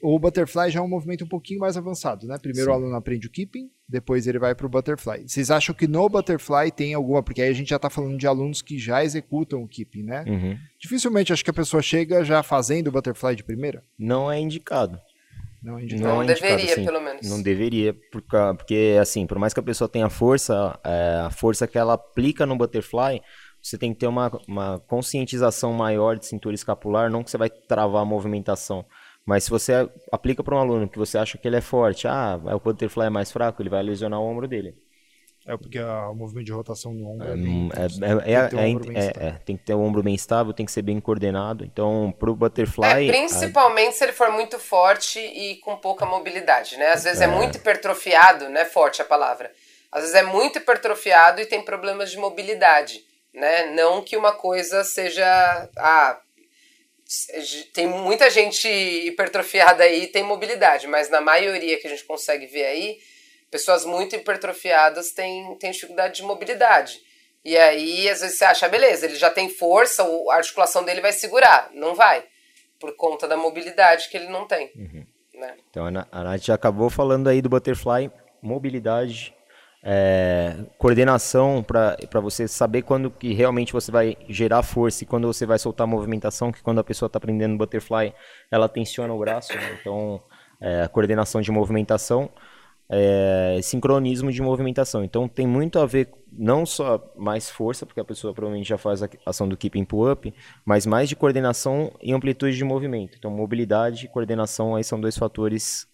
[0.02, 2.38] O butterfly já é um movimento um pouquinho mais avançado, né?
[2.38, 2.71] Primeiro Sim.
[2.71, 5.23] o aluno aprende o keeping, depois ele vai para o butterfly.
[5.26, 7.23] Vocês acham que no butterfly tem alguma?
[7.23, 10.26] Porque aí a gente já está falando de alunos que já executam o keeping, né?
[10.28, 10.58] Uhum.
[10.78, 13.82] Dificilmente acho que a pessoa chega já fazendo o butterfly de primeira.
[13.97, 14.99] Não é indicado.
[15.63, 16.04] Não, é indicado.
[16.04, 17.30] não, não é indicado, deveria, assim, pelo menos.
[17.30, 21.78] Não deveria, porque, assim, por mais que a pessoa tenha força, é, a força que
[21.78, 23.21] ela aplica no butterfly,
[23.62, 27.49] você tem que ter uma, uma conscientização maior de cintura escapular, não que você vai
[27.49, 28.86] travar a movimentação.
[29.26, 32.38] Mas se você aplica para um aluno que você acha que ele é forte, ah,
[32.54, 34.76] o butterfly é mais fraco, ele vai lesionar o ombro dele.
[35.45, 39.27] É porque o movimento de rotação no ombro é, bem, é, é, tem, que é,
[39.27, 41.65] é, tem que ter o ombro bem estável, tem que ser bem coordenado.
[41.65, 43.08] Então, para o butterfly.
[43.08, 43.91] principalmente a...
[43.91, 46.91] se ele for muito forte e com pouca mobilidade, né?
[46.93, 48.63] Às vezes é, muito hipertrofiado, né?
[48.63, 49.51] Forte a palavra.
[49.91, 53.03] às vezes é muito hipertrofiado e tem problemas de mobilidade,
[53.34, 53.65] né?
[53.73, 56.21] Não que uma coisa seja ah,
[57.73, 62.65] tem muita gente hipertrofiada aí tem mobilidade, mas na maioria que a gente consegue ver
[62.65, 62.97] aí,
[63.53, 66.99] pessoas muito hipertrofiadas têm, têm dificuldade de mobilidade.
[67.45, 71.11] E aí, às vezes você acha, beleza, ele já tem força, a articulação dele vai
[71.11, 71.69] segurar.
[71.71, 72.23] Não vai,
[72.79, 74.71] por conta da mobilidade que ele não tem.
[74.75, 75.05] Uhum.
[75.35, 75.55] Né?
[75.69, 78.09] Então, a Nath já acabou falando aí do butterfly,
[78.41, 79.35] mobilidade,
[79.83, 85.45] é, coordenação para você saber quando que realmente você vai gerar força e quando você
[85.45, 88.15] vai soltar a movimentação, que quando a pessoa está aprendendo butterfly,
[88.49, 89.77] ela tensiona o braço, né?
[89.79, 90.23] então
[90.59, 92.31] é, coordenação de movimentação,
[92.89, 95.03] é, sincronismo de movimentação.
[95.03, 99.03] Então tem muito a ver não só mais força, porque a pessoa provavelmente já faz
[99.03, 100.33] a ação do keeping pull-up,
[100.65, 103.17] mas mais de coordenação e amplitude de movimento.
[103.17, 105.87] Então mobilidade e coordenação aí são dois fatores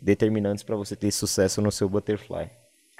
[0.00, 2.50] determinantes para você ter sucesso no seu butterfly.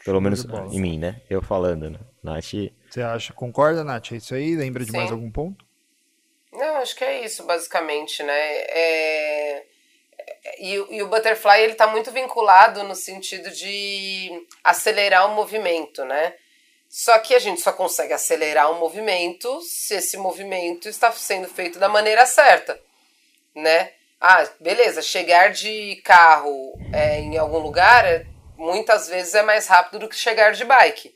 [0.04, 1.20] Pelo menos em mim, né?
[1.28, 1.98] Eu falando, né?
[2.22, 2.52] Nath.
[2.88, 4.12] Você acha, concorda, Nath?
[4.12, 4.56] É isso aí?
[4.56, 4.96] Lembra de Sim.
[4.96, 5.64] mais algum ponto?
[6.52, 8.32] Não, acho que é isso, basicamente, né?
[8.32, 9.66] É...
[10.58, 16.34] E, e, o butterfly ele está muito vinculado no sentido de acelerar o movimento, né?
[16.88, 21.78] Só que a gente só consegue acelerar o movimento se esse movimento está sendo feito
[21.78, 22.80] da maneira certa,
[23.54, 23.92] né?
[24.20, 28.26] Ah, beleza, chegar de carro é, em algum lugar é
[28.60, 31.14] muitas vezes é mais rápido do que chegar de bike.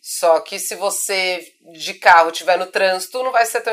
[0.00, 3.72] Só que se você de carro estiver no trânsito, não vai ser tão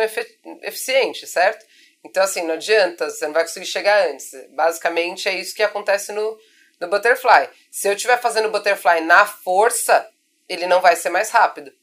[0.61, 1.65] eficiente, certo?
[2.03, 4.31] Então, assim, não adianta, você não vai conseguir chegar antes.
[4.49, 6.37] Basicamente, é isso que acontece no,
[6.79, 7.49] no butterfly.
[7.71, 10.09] Se eu estiver fazendo butterfly na força,
[10.49, 11.73] ele não vai ser mais rápido,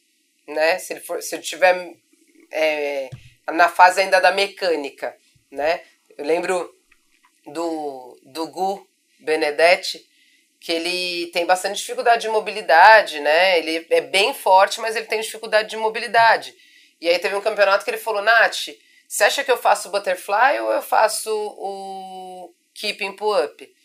[0.47, 0.79] né?
[0.79, 1.95] Se ele for, se eu estiver
[2.53, 3.09] é,
[3.53, 5.17] na fase ainda da mecânica,
[5.51, 5.81] né?
[6.17, 6.75] Eu lembro
[7.47, 8.87] do, do Gu
[9.19, 10.07] Benedetti,
[10.61, 13.59] que ele tem bastante dificuldade de mobilidade, né?
[13.59, 16.55] Ele é bem forte, mas ele tem dificuldade de mobilidade.
[17.01, 18.69] E aí teve um campeonato que ele falou, Nath,
[19.11, 23.77] você acha que eu faço o butterfly ou eu faço o keeping pull-up?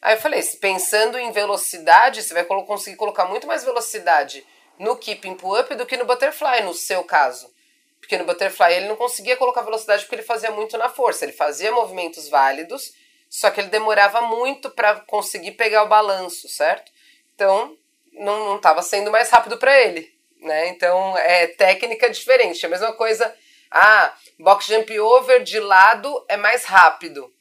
[0.00, 4.46] Aí eu falei, pensando em velocidade, você vai conseguir colocar muito mais velocidade
[4.78, 7.52] no keeping pull-up do que no butterfly, no seu caso.
[7.98, 11.24] Porque no butterfly ele não conseguia colocar velocidade porque ele fazia muito na força.
[11.24, 12.94] Ele fazia movimentos válidos,
[13.28, 16.92] só que ele demorava muito para conseguir pegar o balanço, certo?
[17.34, 17.76] Então,
[18.12, 20.08] não estava sendo mais rápido para ele,
[20.40, 20.68] né?
[20.68, 22.64] Então, é técnica diferente.
[22.64, 23.34] A mesma coisa,
[23.72, 27.32] ah, box jump over de lado é mais rápido.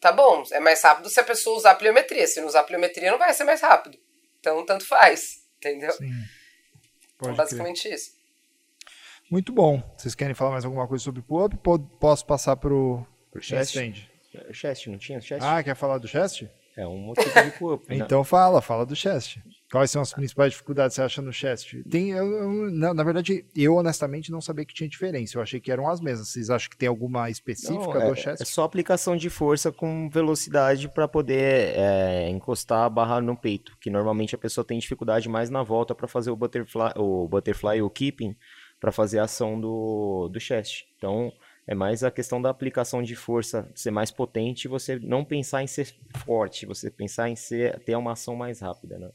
[0.00, 2.26] Tá bom, é mais rápido se a pessoa usar pliometria.
[2.26, 3.98] Se não usar pliometria, não vai ser mais rápido.
[4.38, 5.92] Então, tanto faz, entendeu?
[5.92, 6.10] Sim.
[7.18, 7.94] Pode então, basicamente crer.
[7.94, 8.16] isso.
[9.30, 9.82] Muito bom.
[9.96, 11.56] Vocês querem falar mais alguma coisa sobre o pull-up?
[11.98, 13.74] Posso passar pro, pro chest?
[14.52, 15.42] Chest, não tinha chest?
[15.44, 16.44] Ah, quer falar do chest?
[16.76, 17.88] É um motivo de pull-up.
[17.88, 17.96] Né?
[17.96, 19.38] então fala, fala do chest.
[19.76, 21.74] Quais são as principais dificuldades que você acha no chest?
[21.90, 25.36] Tem, eu, eu, na, na, verdade, eu honestamente não sabia que tinha diferença.
[25.36, 26.30] Eu achei que eram as mesmas.
[26.30, 28.40] Vocês acham que tem alguma específica não, do chest?
[28.40, 33.76] É só aplicação de força com velocidade para poder é, encostar a barra no peito.
[33.78, 37.82] Que normalmente a pessoa tem dificuldade mais na volta para fazer o butterfly, o butterfly,
[37.82, 38.34] o keeping,
[38.80, 40.84] para fazer a ação do, do chest.
[40.96, 41.30] Então,
[41.66, 45.66] é mais a questão da aplicação de força ser mais potente, você não pensar em
[45.66, 49.10] ser forte, você pensar em ser, ter uma ação mais rápida, né?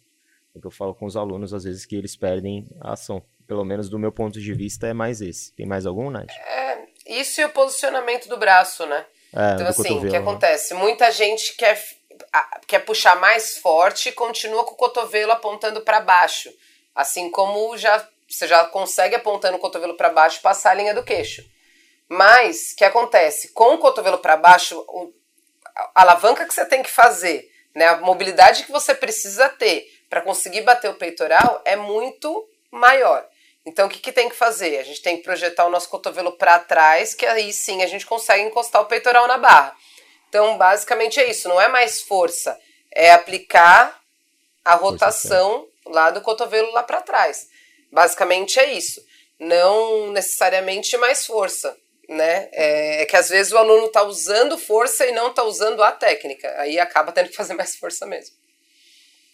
[0.54, 3.24] É o que eu falo com os alunos às vezes que eles perdem a ação.
[3.48, 5.54] Pelo menos do meu ponto de vista é mais esse.
[5.54, 6.30] Tem mais algum, Nath?
[6.30, 9.06] É, isso e o posicionamento do braço, né?
[9.34, 10.18] É, então assim, o que né?
[10.18, 10.74] acontece?
[10.74, 11.82] Muita gente quer,
[12.68, 16.50] quer puxar mais forte e continua com o cotovelo apontando para baixo.
[16.94, 21.04] Assim como já você já consegue apontando o cotovelo para baixo passar a linha do
[21.04, 21.44] queixo.
[22.08, 23.50] Mas, o que acontece?
[23.50, 24.86] Com o cotovelo para baixo,
[25.76, 30.22] a alavanca que você tem que fazer, né, a mobilidade que você precisa ter para
[30.22, 33.26] conseguir bater o peitoral é muito maior.
[33.66, 34.78] Então, o que, que tem que fazer?
[34.78, 38.06] A gente tem que projetar o nosso cotovelo para trás, que aí sim a gente
[38.06, 39.74] consegue encostar o peitoral na barra.
[40.28, 41.48] Então, basicamente é isso.
[41.48, 42.60] Não é mais força,
[42.94, 44.02] é aplicar
[44.66, 47.48] a rotação lá do cotovelo lá para trás.
[47.90, 49.02] Basicamente é isso.
[49.40, 51.74] Não necessariamente mais força
[52.10, 52.50] né?
[52.52, 55.94] É, é, que às vezes o aluno está usando força e não está usando a
[55.94, 56.54] técnica.
[56.58, 58.36] Aí acaba tendo que fazer mais força mesmo.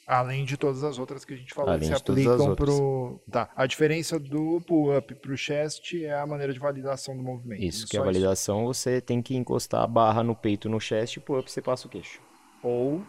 [0.08, 3.20] Além de todas as outras que a gente falou Além que se aplicam para o.
[3.30, 3.50] Tá.
[3.54, 7.62] A diferença do pull-up para o chest é a maneira de validação do movimento.
[7.62, 8.74] Isso, que a validação isso.
[8.74, 11.90] você tem que encostar a barra no peito no chest e pull-up você passa o
[11.90, 12.22] queixo.
[12.64, 13.04] Ou.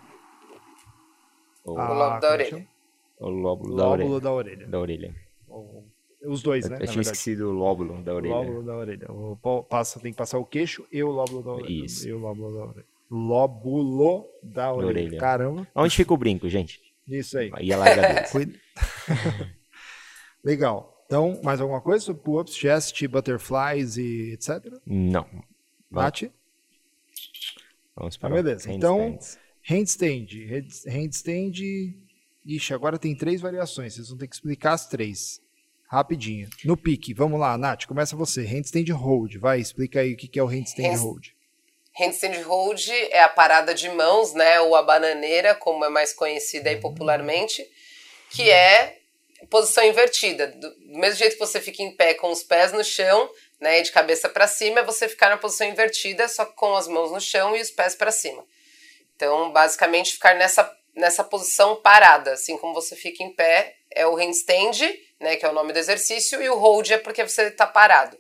[1.65, 2.69] Ou o lobo da orelha.
[3.21, 4.67] O lóbulo, lóbulo da orelha.
[4.67, 5.15] Da orelha.
[5.47, 5.85] Ou
[6.27, 6.79] os dois, né?
[6.81, 8.35] Eu tinha esquecido o lóbulo da orelha.
[8.35, 9.07] O lóbulo da orelha.
[9.13, 11.85] O, passa, tem que passar o queixo e o lóbulo da orelha.
[11.85, 12.09] Isso.
[12.09, 12.87] E o lóbulo da orelha.
[13.09, 14.89] Lóbulo da orelha.
[14.89, 15.21] orelha.
[15.21, 15.69] Caramba.
[15.75, 16.88] Onde fica o brinco, gente?
[17.09, 17.51] Isso aí.
[17.55, 18.33] Aí ela agradece.
[18.33, 18.59] Cuida-
[20.45, 20.95] Legal.
[21.07, 24.65] Então, mais alguma coisa sobre pull-ups, chest, butterflies e etc?
[24.87, 25.27] Não.
[25.91, 26.25] Nath?
[27.97, 28.69] Vamos Tá, para beleza.
[28.71, 28.77] handstands.
[28.77, 29.19] Então,
[29.63, 30.27] handstand.
[30.51, 31.95] Hand- Handstand.
[32.45, 33.95] Ixi, agora tem três variações.
[33.95, 35.41] Vocês vão ter que explicar as três.
[35.91, 36.49] Rapidinho.
[36.65, 37.15] No pique.
[37.15, 38.45] Vamos lá, Nath, começa você.
[38.47, 39.37] Handstand hold.
[39.37, 41.29] Vai, explica aí o que que é o handstand Hand- hold.
[41.99, 44.61] Handstand hold é a parada de mãos, né?
[44.61, 47.69] Ou a bananeira, como é mais conhecida aí popularmente,
[48.31, 48.99] que é
[49.51, 50.47] posição invertida.
[50.47, 53.29] Do, mesmo jeito que você fica em pé com os pés no chão,
[53.61, 56.87] né, e de cabeça para cima, é você ficar na posição invertida, só com as
[56.87, 58.45] mãos no chão e os pés para cima.
[59.17, 64.15] Então, basicamente, ficar nessa, nessa posição parada, assim como você fica em pé, é o
[64.15, 67.67] handstand, né, que é o nome do exercício, e o hold é porque você está
[67.67, 68.17] parado.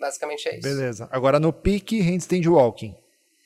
[0.00, 0.62] Basicamente é isso.
[0.62, 1.08] Beleza.
[1.12, 2.96] Agora no pique, handstand walking.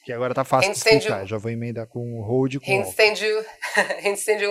[0.05, 1.27] Que agora tá fácil de Handstand- explicar.
[1.27, 2.71] Já vou emendar com o hold com.
[2.71, 3.21] Handstand,
[4.05, 4.43] handstand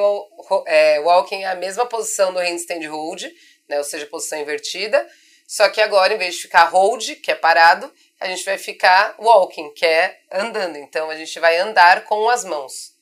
[0.65, 3.23] é, walking é a mesma posição do handstand hold,
[3.69, 3.77] né?
[3.77, 5.07] Ou seja, posição invertida.
[5.47, 9.15] Só que agora, em vez de ficar hold, que é parado, a gente vai ficar
[9.19, 10.77] walking, que é andando.
[10.77, 12.92] Então a gente vai andar com as mãos.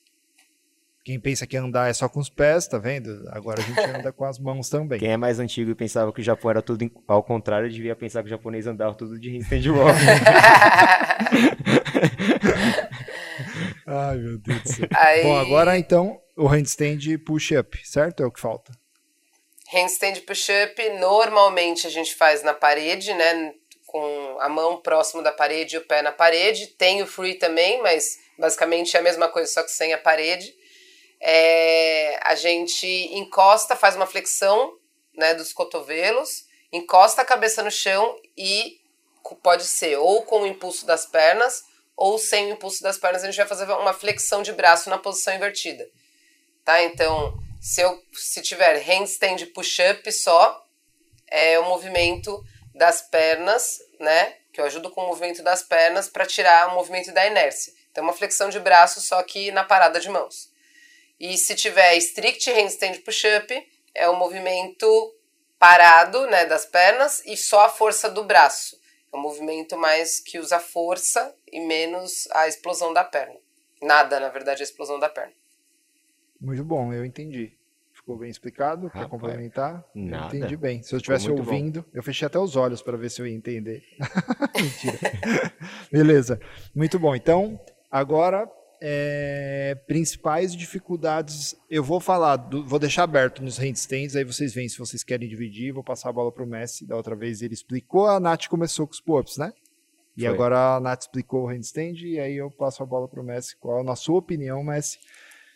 [1.04, 3.28] Quem pensa que andar é só com os pés, tá vendo?
[3.32, 5.00] Agora a gente anda com as mãos também.
[5.00, 8.20] Quem é mais antigo e pensava que o Japão era tudo ao contrário, devia pensar
[8.22, 10.06] que o japonês andava tudo de handstand walking.
[13.86, 14.88] Ai, meu Deus do céu.
[14.94, 18.22] Aí- Bom, agora então o handstand push-up, certo?
[18.22, 18.72] É o que falta.
[19.72, 23.52] Handstand push-up, normalmente a gente faz na parede, né?
[23.86, 26.68] Com a mão próximo da parede e o pé na parede.
[26.78, 30.52] Tem o free também, mas basicamente é a mesma coisa, só que sem a parede.
[31.24, 34.76] É, a gente encosta, faz uma flexão
[35.14, 38.80] né, dos cotovelos, encosta a cabeça no chão e
[39.42, 41.62] pode ser ou com o impulso das pernas
[41.96, 43.22] ou sem o impulso das pernas.
[43.22, 45.88] A gente vai fazer uma flexão de braço na posição invertida
[46.64, 46.82] tá?
[46.82, 50.64] Então, se eu se tiver handstand push-up só,
[51.28, 52.42] é o movimento
[52.74, 54.36] das pernas, né?
[54.52, 57.72] Que eu ajudo com o movimento das pernas para tirar o movimento da inércia.
[57.90, 60.50] Então, uma flexão de braço só que na parada de mãos.
[61.22, 63.54] E se tiver strict handstand push-up,
[63.94, 64.88] é o movimento
[65.56, 68.76] parado, né, das pernas e só a força do braço.
[69.12, 73.36] É um movimento mais que usa força e menos a explosão da perna.
[73.80, 75.32] Nada, na verdade, a explosão da perna.
[76.40, 77.56] Muito bom, eu entendi.
[77.92, 78.88] Ficou bem explicado?
[78.88, 79.84] Rapaz, complementar?
[79.94, 80.36] Eu nada.
[80.36, 80.82] entendi bem.
[80.82, 81.48] Se eu estivesse muito bom.
[81.48, 83.84] ouvindo, eu fechei até os olhos para ver se eu ia entender.
[84.60, 84.98] Mentira.
[85.88, 86.40] Beleza.
[86.74, 87.14] Muito bom.
[87.14, 88.50] Então, agora,
[88.84, 91.54] é, principais dificuldades.
[91.70, 95.28] Eu vou falar, do- vou deixar aberto nos handstands, aí vocês veem se vocês querem
[95.28, 95.72] dividir.
[95.72, 96.84] Vou passar a bola para o Messi.
[96.84, 99.52] Da outra vez ele explicou, a Nath começou com os pull-ups, né?
[100.16, 100.30] E Foi.
[100.30, 103.56] agora a Nath explicou o handstand, e aí eu passo a bola para o Messi.
[103.56, 104.98] Qual, na sua opinião, Messi,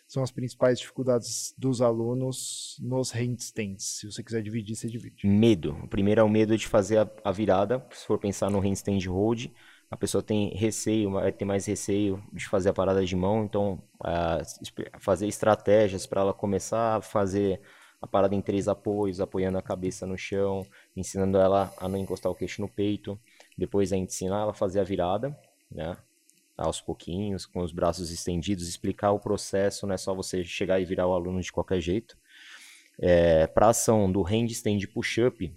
[0.07, 3.99] são as principais dificuldades dos alunos nos handstands?
[3.99, 5.27] Se você quiser dividir, você divide.
[5.27, 5.77] Medo.
[5.83, 7.85] O primeiro é o medo de fazer a, a virada.
[7.91, 9.47] Se for pensar no handstand hold,
[9.89, 13.45] a pessoa tem receio, vai ter mais receio de fazer a parada de mão.
[13.45, 14.41] Então, ah,
[14.99, 17.61] fazer estratégias para ela começar a fazer
[18.01, 22.31] a parada em três apoios, apoiando a cabeça no chão, ensinando ela a não encostar
[22.31, 23.19] o queixo no peito.
[23.57, 25.37] Depois a ensinar ela a fazer a virada,
[25.71, 25.97] né?
[26.57, 30.85] Aos pouquinhos, com os braços estendidos, explicar o processo, não é só você chegar e
[30.85, 32.17] virar o aluno de qualquer jeito.
[33.53, 35.53] Para a ação do handstand push-up,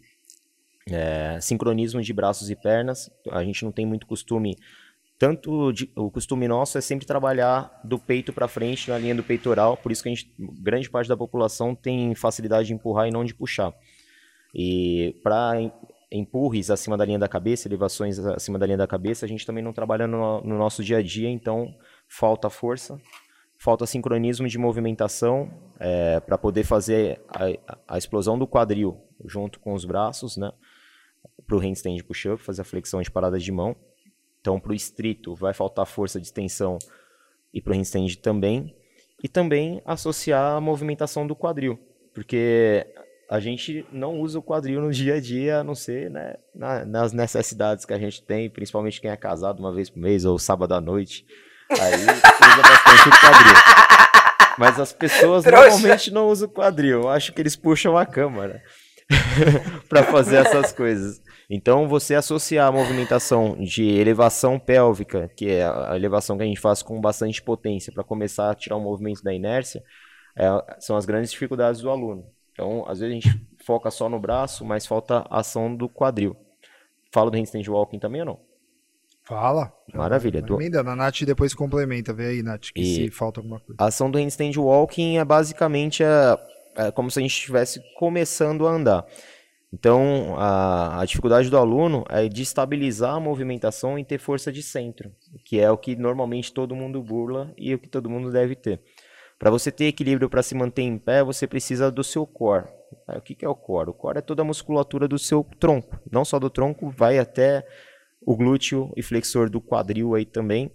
[0.89, 4.57] é, sincronismo de braços e pernas, a gente não tem muito costume.
[5.19, 9.23] Tanto de- o costume nosso é sempre trabalhar do peito para frente na linha do
[9.23, 13.11] peitoral, por isso que a gente, grande parte da população tem facilidade de empurrar e
[13.11, 13.75] não de puxar.
[14.55, 15.53] E para
[16.11, 19.63] empurres acima da linha da cabeça, elevações acima da linha da cabeça, a gente também
[19.63, 21.73] não trabalha no, no nosso dia a dia, então
[22.09, 22.99] falta força,
[23.59, 25.51] falta sincronismo de movimentação
[26.27, 30.51] para poder fazer a, a explosão do quadril junto com os braços, né?
[31.47, 33.75] Para o handstand push-up, fazer a flexão de parada de mão.
[34.41, 36.79] Então, para o estrito, vai faltar força de extensão
[37.53, 38.75] e para o handstand também.
[39.23, 41.79] E também associar a movimentação do quadril,
[42.15, 42.87] porque
[43.29, 46.87] a gente não usa o quadril no dia a dia, a não ser né, na-
[46.87, 50.39] nas necessidades que a gente tem, principalmente quem é casado uma vez por mês ou
[50.39, 51.27] sábado à noite.
[51.71, 53.55] Aí usa bastante o quadril.
[54.59, 55.69] Mas as pessoas Trouxa.
[55.69, 57.03] normalmente não usam o quadril.
[57.03, 58.63] Eu acho que eles puxam a câmera
[59.89, 61.21] para fazer essas coisas.
[61.53, 66.61] Então, você associar a movimentação de elevação pélvica, que é a elevação que a gente
[66.61, 69.83] faz com bastante potência para começar a tirar o movimento da inércia,
[70.37, 70.47] é,
[70.79, 72.25] são as grandes dificuldades do aluno.
[72.53, 76.37] Então, às vezes a gente foca só no braço, mas falta ação do quadril.
[77.11, 78.41] Falo do handstand walking também ou não?
[79.25, 79.73] Fala.
[79.93, 80.41] Maravilha.
[80.41, 80.55] Do...
[80.55, 82.13] Emenda, a Nath depois complementa.
[82.13, 83.75] Vê aí, Nath, que e se falta alguma coisa.
[83.77, 86.39] A ação do handstand walking é basicamente a,
[86.77, 89.07] é como se a gente estivesse começando a andar.
[89.73, 94.63] Então, a, a, dificuldade do aluno é de estabilizar a movimentação e ter força de
[94.63, 95.13] centro,
[95.45, 98.83] que é o que normalmente todo mundo burla e o que todo mundo deve ter.
[99.39, 102.67] Para você ter equilíbrio para se manter em pé, você precisa do seu core.
[103.09, 103.91] O que é o core?
[103.91, 105.99] O core é toda a musculatura do seu tronco.
[106.11, 107.65] Não só do tronco, vai até
[108.21, 110.71] o glúteo e flexor do quadril aí também.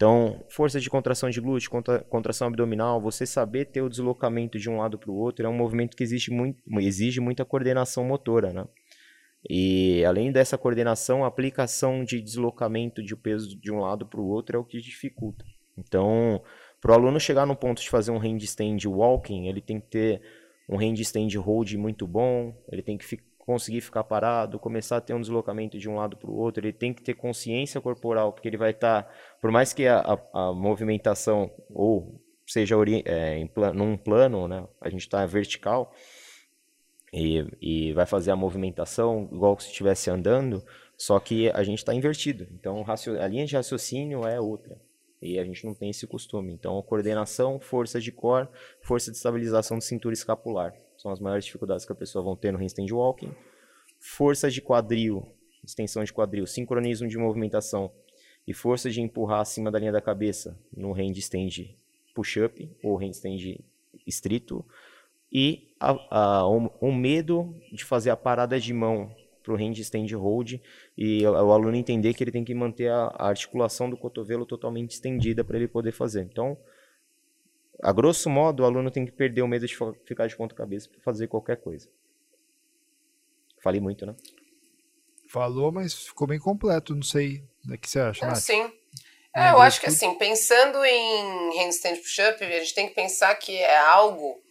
[0.00, 4.70] Então, força de contração de glúteo, contra, contração abdominal, você saber ter o deslocamento de
[4.70, 8.50] um lado para o outro é um movimento que existe muito, exige muita coordenação motora,
[8.50, 8.64] né?
[9.46, 14.26] E além dessa coordenação, a aplicação de deslocamento de peso de um lado para o
[14.26, 15.44] outro é o que dificulta.
[15.76, 16.42] Então,
[16.80, 20.22] para o aluno chegar no ponto de fazer um handstand walking, ele tem que ter
[20.66, 23.04] um handstand hold muito bom, ele tem que
[23.50, 26.72] conseguir ficar parado, começar a ter um deslocamento de um lado para o outro, ele
[26.72, 30.18] tem que ter consciência corporal, porque ele vai estar, tá, por mais que a, a,
[30.32, 35.92] a movimentação ou seja é, em plan, num plano, né, a gente está vertical
[37.12, 40.64] e, e vai fazer a movimentação igual se estivesse andando,
[40.96, 42.46] só que a gente está invertido.
[42.52, 42.84] Então
[43.20, 44.80] a linha de raciocínio é outra.
[45.20, 46.50] E a gente não tem esse costume.
[46.50, 48.48] Então, coordenação, força de core,
[48.80, 50.72] força de estabilização de cintura escapular.
[51.00, 53.32] São as maiores dificuldades que a pessoa vão ter no handstand walking.
[53.98, 55.26] Força de quadril,
[55.64, 57.90] extensão de quadril, sincronismo de movimentação
[58.46, 61.74] e força de empurrar acima da linha da cabeça no handstand
[62.14, 63.64] push-up ou handstand
[64.06, 64.62] estrito.
[65.32, 69.10] E a, a, medo de fazer a parada de mão
[69.42, 70.60] para o handstand hold
[70.98, 75.42] e o, aluno entender que ele tem que manter a articulação do cotovelo totalmente estendida
[75.42, 76.24] para ele poder fazer.
[76.24, 76.58] Então,
[77.82, 80.88] a grosso modo, o aluno tem que perder o medo de ficar de ponta cabeça
[80.88, 81.88] para fazer qualquer coisa.
[83.62, 84.14] Falei muito, né?
[85.28, 86.94] Falou, mas ficou bem completo.
[86.94, 88.38] Não sei o que você acha, Nath?
[88.38, 88.72] Sim.
[89.34, 93.56] É, eu acho que assim, pensando em handstand push-up, a gente tem que pensar que
[93.56, 94.42] é algo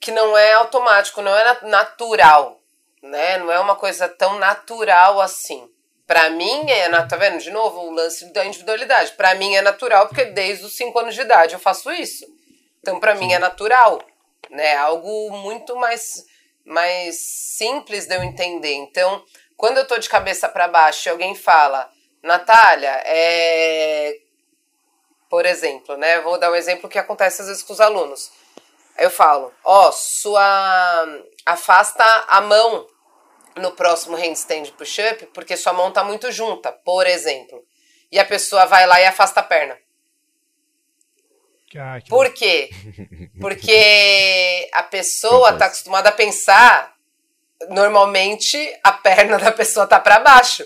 [0.00, 2.62] que não é automático, não é natural,
[3.02, 3.36] né?
[3.36, 5.68] Não é uma coisa tão natural assim.
[6.06, 7.38] Para mim é, tá vendo?
[7.38, 9.12] De novo, o lance da individualidade.
[9.12, 12.26] Para mim é natural porque desde os 5 anos de idade eu faço isso.
[12.80, 14.02] Então para mim é natural,
[14.50, 14.76] né?
[14.76, 16.26] Algo muito mais
[16.64, 18.72] mais simples de eu entender.
[18.72, 19.22] Então,
[19.56, 21.90] quando eu tô de cabeça para baixo e alguém fala:
[22.22, 24.18] "Natália, é
[25.30, 26.20] por exemplo, né?
[26.20, 28.30] Vou dar um exemplo que acontece às vezes com os alunos.
[28.98, 31.06] Eu falo: "Ó, oh, sua
[31.46, 32.86] afasta a mão
[33.56, 37.64] no próximo handstand push-up porque sua mão tá muito junta, por exemplo.
[38.10, 39.76] E a pessoa vai lá e afasta a perna.
[41.76, 42.70] Ah, por quê?
[43.40, 46.94] Porque a pessoa tá acostumada a pensar,
[47.68, 50.64] normalmente a perna da pessoa tá para baixo,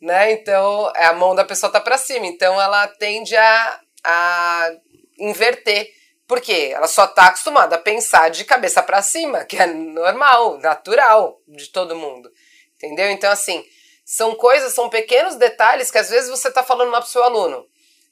[0.00, 0.30] né?
[0.32, 4.70] Então, a mão da pessoa tá para cima, então ela tende a, a
[5.18, 5.90] inverter.
[6.26, 6.72] Por quê?
[6.74, 11.68] Ela só tá acostumada a pensar de cabeça para cima, que é normal, natural de
[11.68, 12.30] todo mundo.
[12.76, 13.10] Entendeu?
[13.10, 13.64] Então, assim,
[14.04, 17.66] são coisas, são pequenos detalhes que às vezes você tá falando lá pro seu aluno.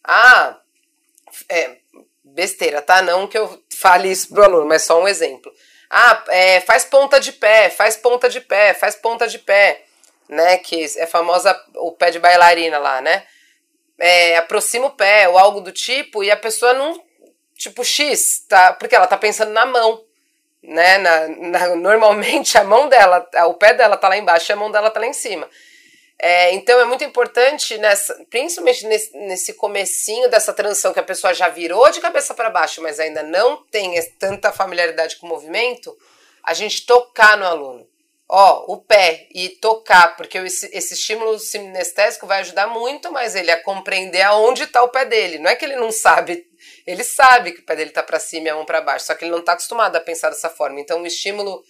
[0.05, 0.59] Ah,
[1.49, 1.79] é,
[2.23, 3.01] besteira, tá?
[3.03, 5.53] Não que eu fale isso pro aluno, mas só um exemplo.
[5.91, 9.85] Ah, é, faz ponta de pé, faz ponta de pé, faz ponta de pé,
[10.29, 10.59] né?
[10.59, 13.27] Que é famosa o pé de bailarina lá, né?
[13.99, 16.99] É, aproxima o pé ou algo do tipo e a pessoa não
[17.63, 18.73] tipo X, tá?
[18.73, 20.05] Porque ela tá pensando na mão,
[20.63, 20.99] né?
[20.99, 24.71] Na, na, normalmente a mão dela, o pé dela tá lá embaixo e a mão
[24.71, 25.49] dela tá lá em cima.
[26.19, 31.35] É, então é muito importante, nessa, principalmente nesse, nesse comecinho dessa transição que a pessoa
[31.35, 35.97] já virou de cabeça para baixo, mas ainda não tem tanta familiaridade com o movimento,
[36.45, 37.89] a gente tocar no aluno.
[38.29, 43.51] Ó, o pé e tocar, porque esse, esse estímulo sinestésico vai ajudar muito mais ele
[43.51, 45.39] a compreender aonde está o pé dele.
[45.39, 46.47] Não é que ele não sabe
[46.87, 49.15] ele sabe que o pé dele está para cima e a mão para baixo, só
[49.15, 50.81] que ele não está acostumado a pensar dessa forma.
[50.81, 51.63] Então, o estímulo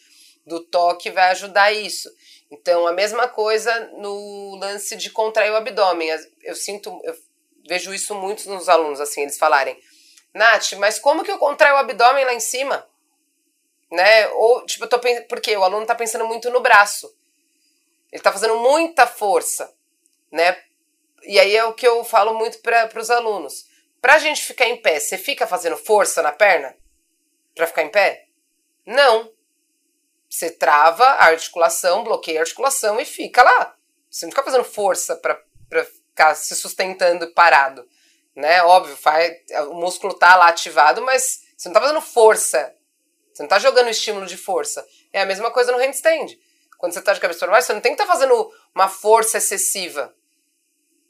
[0.46, 2.10] do toque vai ajudar isso.
[2.50, 6.08] Então, a mesma coisa no lance de contrair o abdômen.
[6.42, 7.16] Eu sinto, eu
[7.68, 9.78] vejo isso muito nos alunos, assim, eles falarem,
[10.34, 12.86] Nath, mas como que eu contraio o abdômen lá em cima?
[13.90, 14.28] Né?
[14.28, 17.06] Ou, tipo, eu tô pensando, porque o aluno está pensando muito no braço.
[18.10, 19.72] Ele está fazendo muita força,
[20.30, 20.62] né?
[21.22, 23.66] E aí é o que eu falo muito para os alunos.
[24.03, 26.76] Pra gente ficar em pé, você fica fazendo força na perna?
[27.55, 28.26] Pra ficar em pé?
[28.84, 29.32] Não.
[30.28, 33.76] Você trava a articulação, bloqueia a articulação e fica lá.
[34.11, 37.88] Você não fica fazendo força pra, pra ficar se sustentando parado.
[38.34, 38.61] Né?
[38.64, 39.36] Óbvio, faz,
[39.70, 42.74] o músculo tá lá ativado, mas você não tá fazendo força.
[43.32, 44.84] Você não tá jogando estímulo de força.
[45.12, 46.36] É a mesma coisa no handstand.
[46.76, 48.88] Quando você tá de cabeça para baixo, você não tem que estar tá fazendo uma
[48.88, 50.12] força excessiva.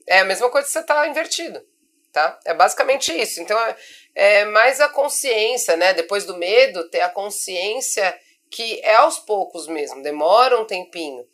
[0.07, 1.67] É a mesma coisa que você está invertido,
[2.13, 2.39] tá?
[2.45, 3.41] É basicamente isso.
[3.41, 3.77] Então é,
[4.15, 5.95] é mais a consciência, né?
[5.95, 8.17] Depois do medo, ter a consciência
[8.51, 11.27] que é aos poucos mesmo, demora um tempinho.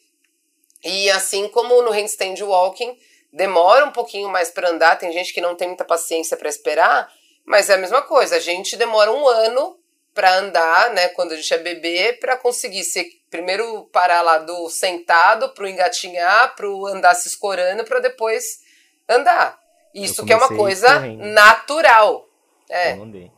[0.84, 2.96] E assim como no handstand walking,
[3.32, 7.12] demora um pouquinho mais para andar, tem gente que não tem muita paciência para esperar,
[7.44, 9.78] mas é a mesma coisa, a gente demora um ano
[10.14, 14.68] para andar, né, quando a gente é bebê, para conseguir ser primeiro parar lá do
[14.68, 18.60] sentado, pro engatinhar, pro andar se escorando, para depois
[19.08, 19.58] andar.
[19.94, 21.24] Isso que é uma coisa correndo.
[21.24, 22.26] natural.
[22.70, 22.94] É.
[22.94, 23.30] Eu andei.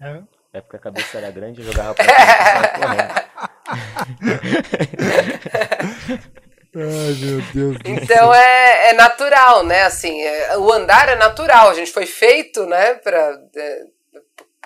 [0.00, 0.20] É.
[0.54, 2.06] é porque a cabeça era grande e jogava pra.
[6.72, 9.82] Ai, meu Deus do Então é, é natural, né?
[9.82, 11.68] Assim, é, o andar é natural.
[11.68, 13.82] A gente foi feito, né, pra, é,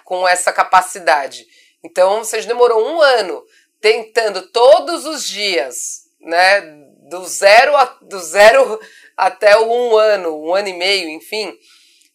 [0.05, 1.47] com essa capacidade.
[1.83, 3.43] Então, você demorou um ano
[3.81, 6.61] tentando todos os dias, né,
[7.09, 8.79] do zero, a, do zero
[9.17, 11.57] até o um ano, um ano e meio, enfim,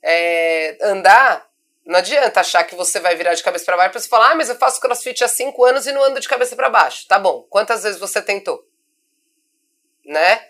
[0.04, 1.48] é, andar.
[1.86, 4.36] Não adianta achar que você vai virar de cabeça para baixo para você falar, ah,
[4.36, 7.08] mas eu faço crossfit há cinco anos e não ando de cabeça para baixo.
[7.08, 7.48] Tá bom.
[7.50, 8.70] Quantas vezes você tentou?
[10.10, 10.42] né?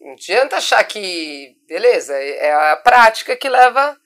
[0.00, 3.96] Não adianta achar que, beleza, é a prática que leva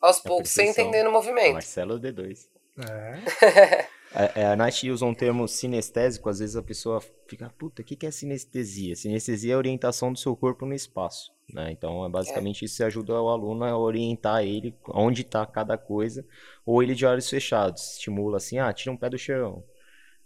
[0.00, 1.54] aos é poucos você entendendo o movimento.
[1.54, 2.46] Marcelo D2.
[2.78, 3.88] É.
[4.14, 7.84] a, a, a Nath usa um termo sinestésico, às vezes a pessoa fica, puta, o
[7.84, 8.94] que, que é sinestesia?
[8.94, 11.32] Sinestesia é a orientação do seu corpo no espaço.
[11.52, 11.72] Né?
[11.72, 12.66] Então, é basicamente é.
[12.66, 16.24] isso ajuda o aluno a orientar ele onde está cada coisa,
[16.64, 19.64] ou ele de olhos fechados, estimula assim, ah, tira um pé do chão,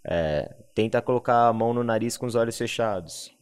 [0.05, 3.35] é, tenta colocar a mão no nariz com os olhos fechados,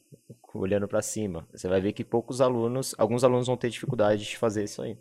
[0.55, 1.49] olhando para cima.
[1.53, 4.97] Você vai ver que poucos alunos, alguns alunos vão ter dificuldade de fazer isso aí.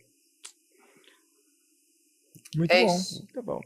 [2.55, 2.95] Muito é bom.
[2.95, 3.19] Isso.
[3.19, 3.61] Muito bom.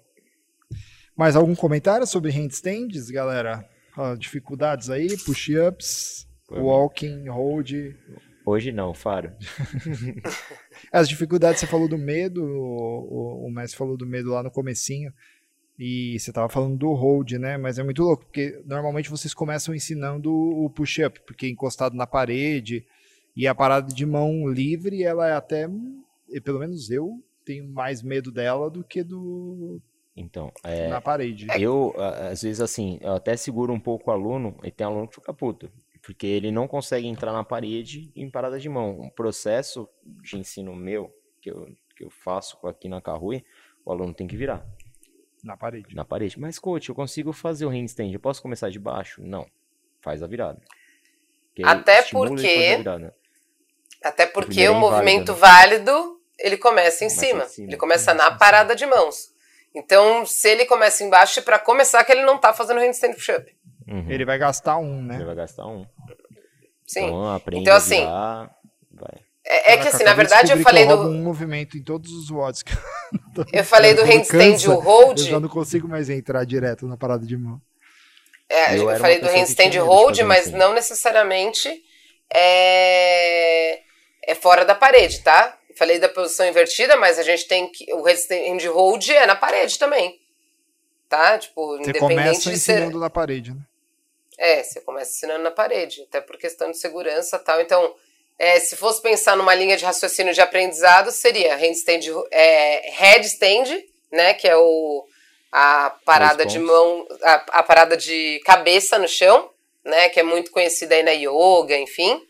[1.16, 3.68] Mais algum comentário sobre handstands, galera?
[3.96, 7.72] Ah, dificuldades aí, push-ups, walking, hold.
[8.46, 9.34] Hoje não, Faro.
[10.92, 14.52] As dificuldades, você falou do medo, o, o, o Messi falou do medo lá no
[14.52, 15.12] comecinho.
[15.78, 17.58] E você estava falando do hold, né?
[17.58, 22.86] Mas é muito louco, porque normalmente vocês começam ensinando o push-up, porque encostado na parede,
[23.36, 25.68] e a parada de mão livre, ela é até,
[26.44, 29.82] pelo menos eu, tenho mais medo dela do que do
[30.16, 31.46] então, é, na parede.
[31.60, 35.16] Eu, às vezes, assim, eu até seguro um pouco o aluno, e tem aluno que
[35.16, 35.70] fica puto,
[36.06, 39.00] porque ele não consegue entrar na parede em parada de mão.
[39.02, 43.44] Um processo de ensino meu, que eu, que eu faço aqui na Carrui,
[43.84, 44.64] o aluno tem que virar.
[45.44, 45.96] Na parede.
[45.96, 46.40] Na parede.
[46.40, 48.14] Mas, coach, eu consigo fazer o handstand.
[48.14, 49.22] Eu posso começar de baixo?
[49.24, 49.48] Não.
[50.00, 50.62] Faz a virada.
[51.64, 52.84] Até porque.
[54.04, 55.98] Até porque o, o movimento válido, né?
[55.98, 57.46] válido, ele começa em começa cima.
[57.46, 57.68] cima.
[57.68, 59.34] Ele começa, começa na parada de mãos.
[59.74, 63.56] Então, se ele começa embaixo, é para começar que ele não tá fazendo handstand push-up.
[63.88, 64.10] Uhum.
[64.10, 65.16] Ele vai gastar um, né?
[65.16, 65.86] Ele vai gastar um.
[66.88, 67.08] Sim.
[67.08, 68.50] Então, então assim, virar,
[68.92, 69.26] vai.
[69.48, 71.10] É, é que assim, na verdade eu falei eu do.
[71.10, 72.64] um movimento em todos os WODs.
[73.54, 75.20] eu falei do handstand e o hold.
[75.20, 77.62] Eu já não consigo mais entrar direto na parada de mão.
[78.50, 80.58] É, eu, eu falei do handstand hold, mas assim.
[80.58, 81.70] não necessariamente
[82.34, 83.82] é...
[84.28, 85.58] é fora da parede, tá?
[85.78, 87.92] Falei da posição invertida, mas a gente tem que.
[87.94, 90.20] O handstand hold é na parede também.
[91.08, 91.38] Tá?
[91.38, 92.90] Tipo, você começa de ser...
[92.92, 93.62] na parede, né?
[94.38, 97.62] É, você começa ensinando na parede, até por questão de segurança e tal.
[97.62, 97.96] Então,
[98.38, 104.34] é, se fosse pensar numa linha de raciocínio de aprendizado, seria handstand, é, headstand, né,
[104.34, 105.08] que é o,
[105.52, 109.50] a parada de mão, a, a, parada de cabeça no chão,
[109.84, 112.22] né, que é muito conhecida aí na yoga, enfim,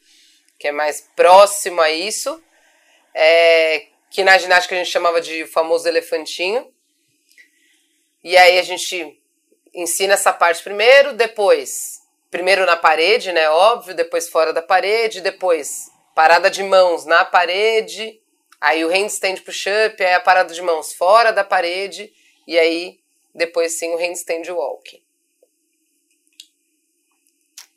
[0.60, 2.42] que é mais próximo a isso,
[3.14, 6.72] é, que na ginástica a gente chamava de famoso elefantinho.
[8.24, 9.20] E aí a gente
[9.76, 12.00] ensina essa parte primeiro, depois,
[12.32, 18.22] primeiro na parede, né, óbvio, depois fora da parede, depois parada de mãos na parede,
[18.62, 22.12] aí o handstand push-up, aí a parada de mãos fora da parede,
[22.48, 23.00] e aí
[23.34, 25.04] depois sim o handstand walk.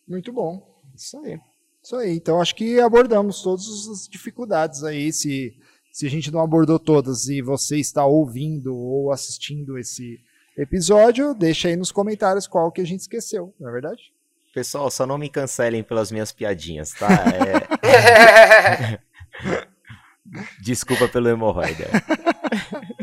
[0.07, 0.67] Muito bom.
[0.95, 1.39] Isso aí.
[1.83, 2.17] Isso aí.
[2.17, 5.13] Então acho que abordamos todas as dificuldades aí.
[5.13, 5.55] Se,
[5.93, 10.19] se a gente não abordou todas e você está ouvindo ou assistindo esse
[10.59, 14.13] episódio, deixa aí nos comentários qual que a gente esqueceu, não é verdade?
[14.53, 17.09] Pessoal, só não me cancelem pelas minhas piadinhas, tá?
[17.83, 18.99] É...
[20.61, 21.87] Desculpa pelo hemorroida.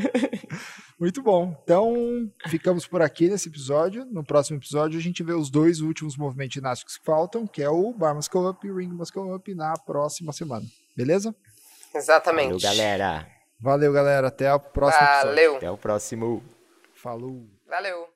[0.99, 1.57] Muito bom.
[1.63, 4.05] Então, ficamos por aqui nesse episódio.
[4.05, 7.69] No próximo episódio, a gente vê os dois últimos movimentos ginásticos que faltam, que é
[7.69, 10.65] o Bar Muscle Up e o Ring Muscle Up na próxima semana.
[10.95, 11.35] Beleza?
[11.93, 12.61] Exatamente.
[12.61, 13.27] Valeu, galera.
[13.59, 14.27] Valeu, galera.
[14.27, 15.31] Até o próximo Valeu.
[15.31, 15.57] episódio.
[15.57, 16.43] Até o próximo.
[17.05, 17.47] Falou.
[17.67, 18.14] Valeu.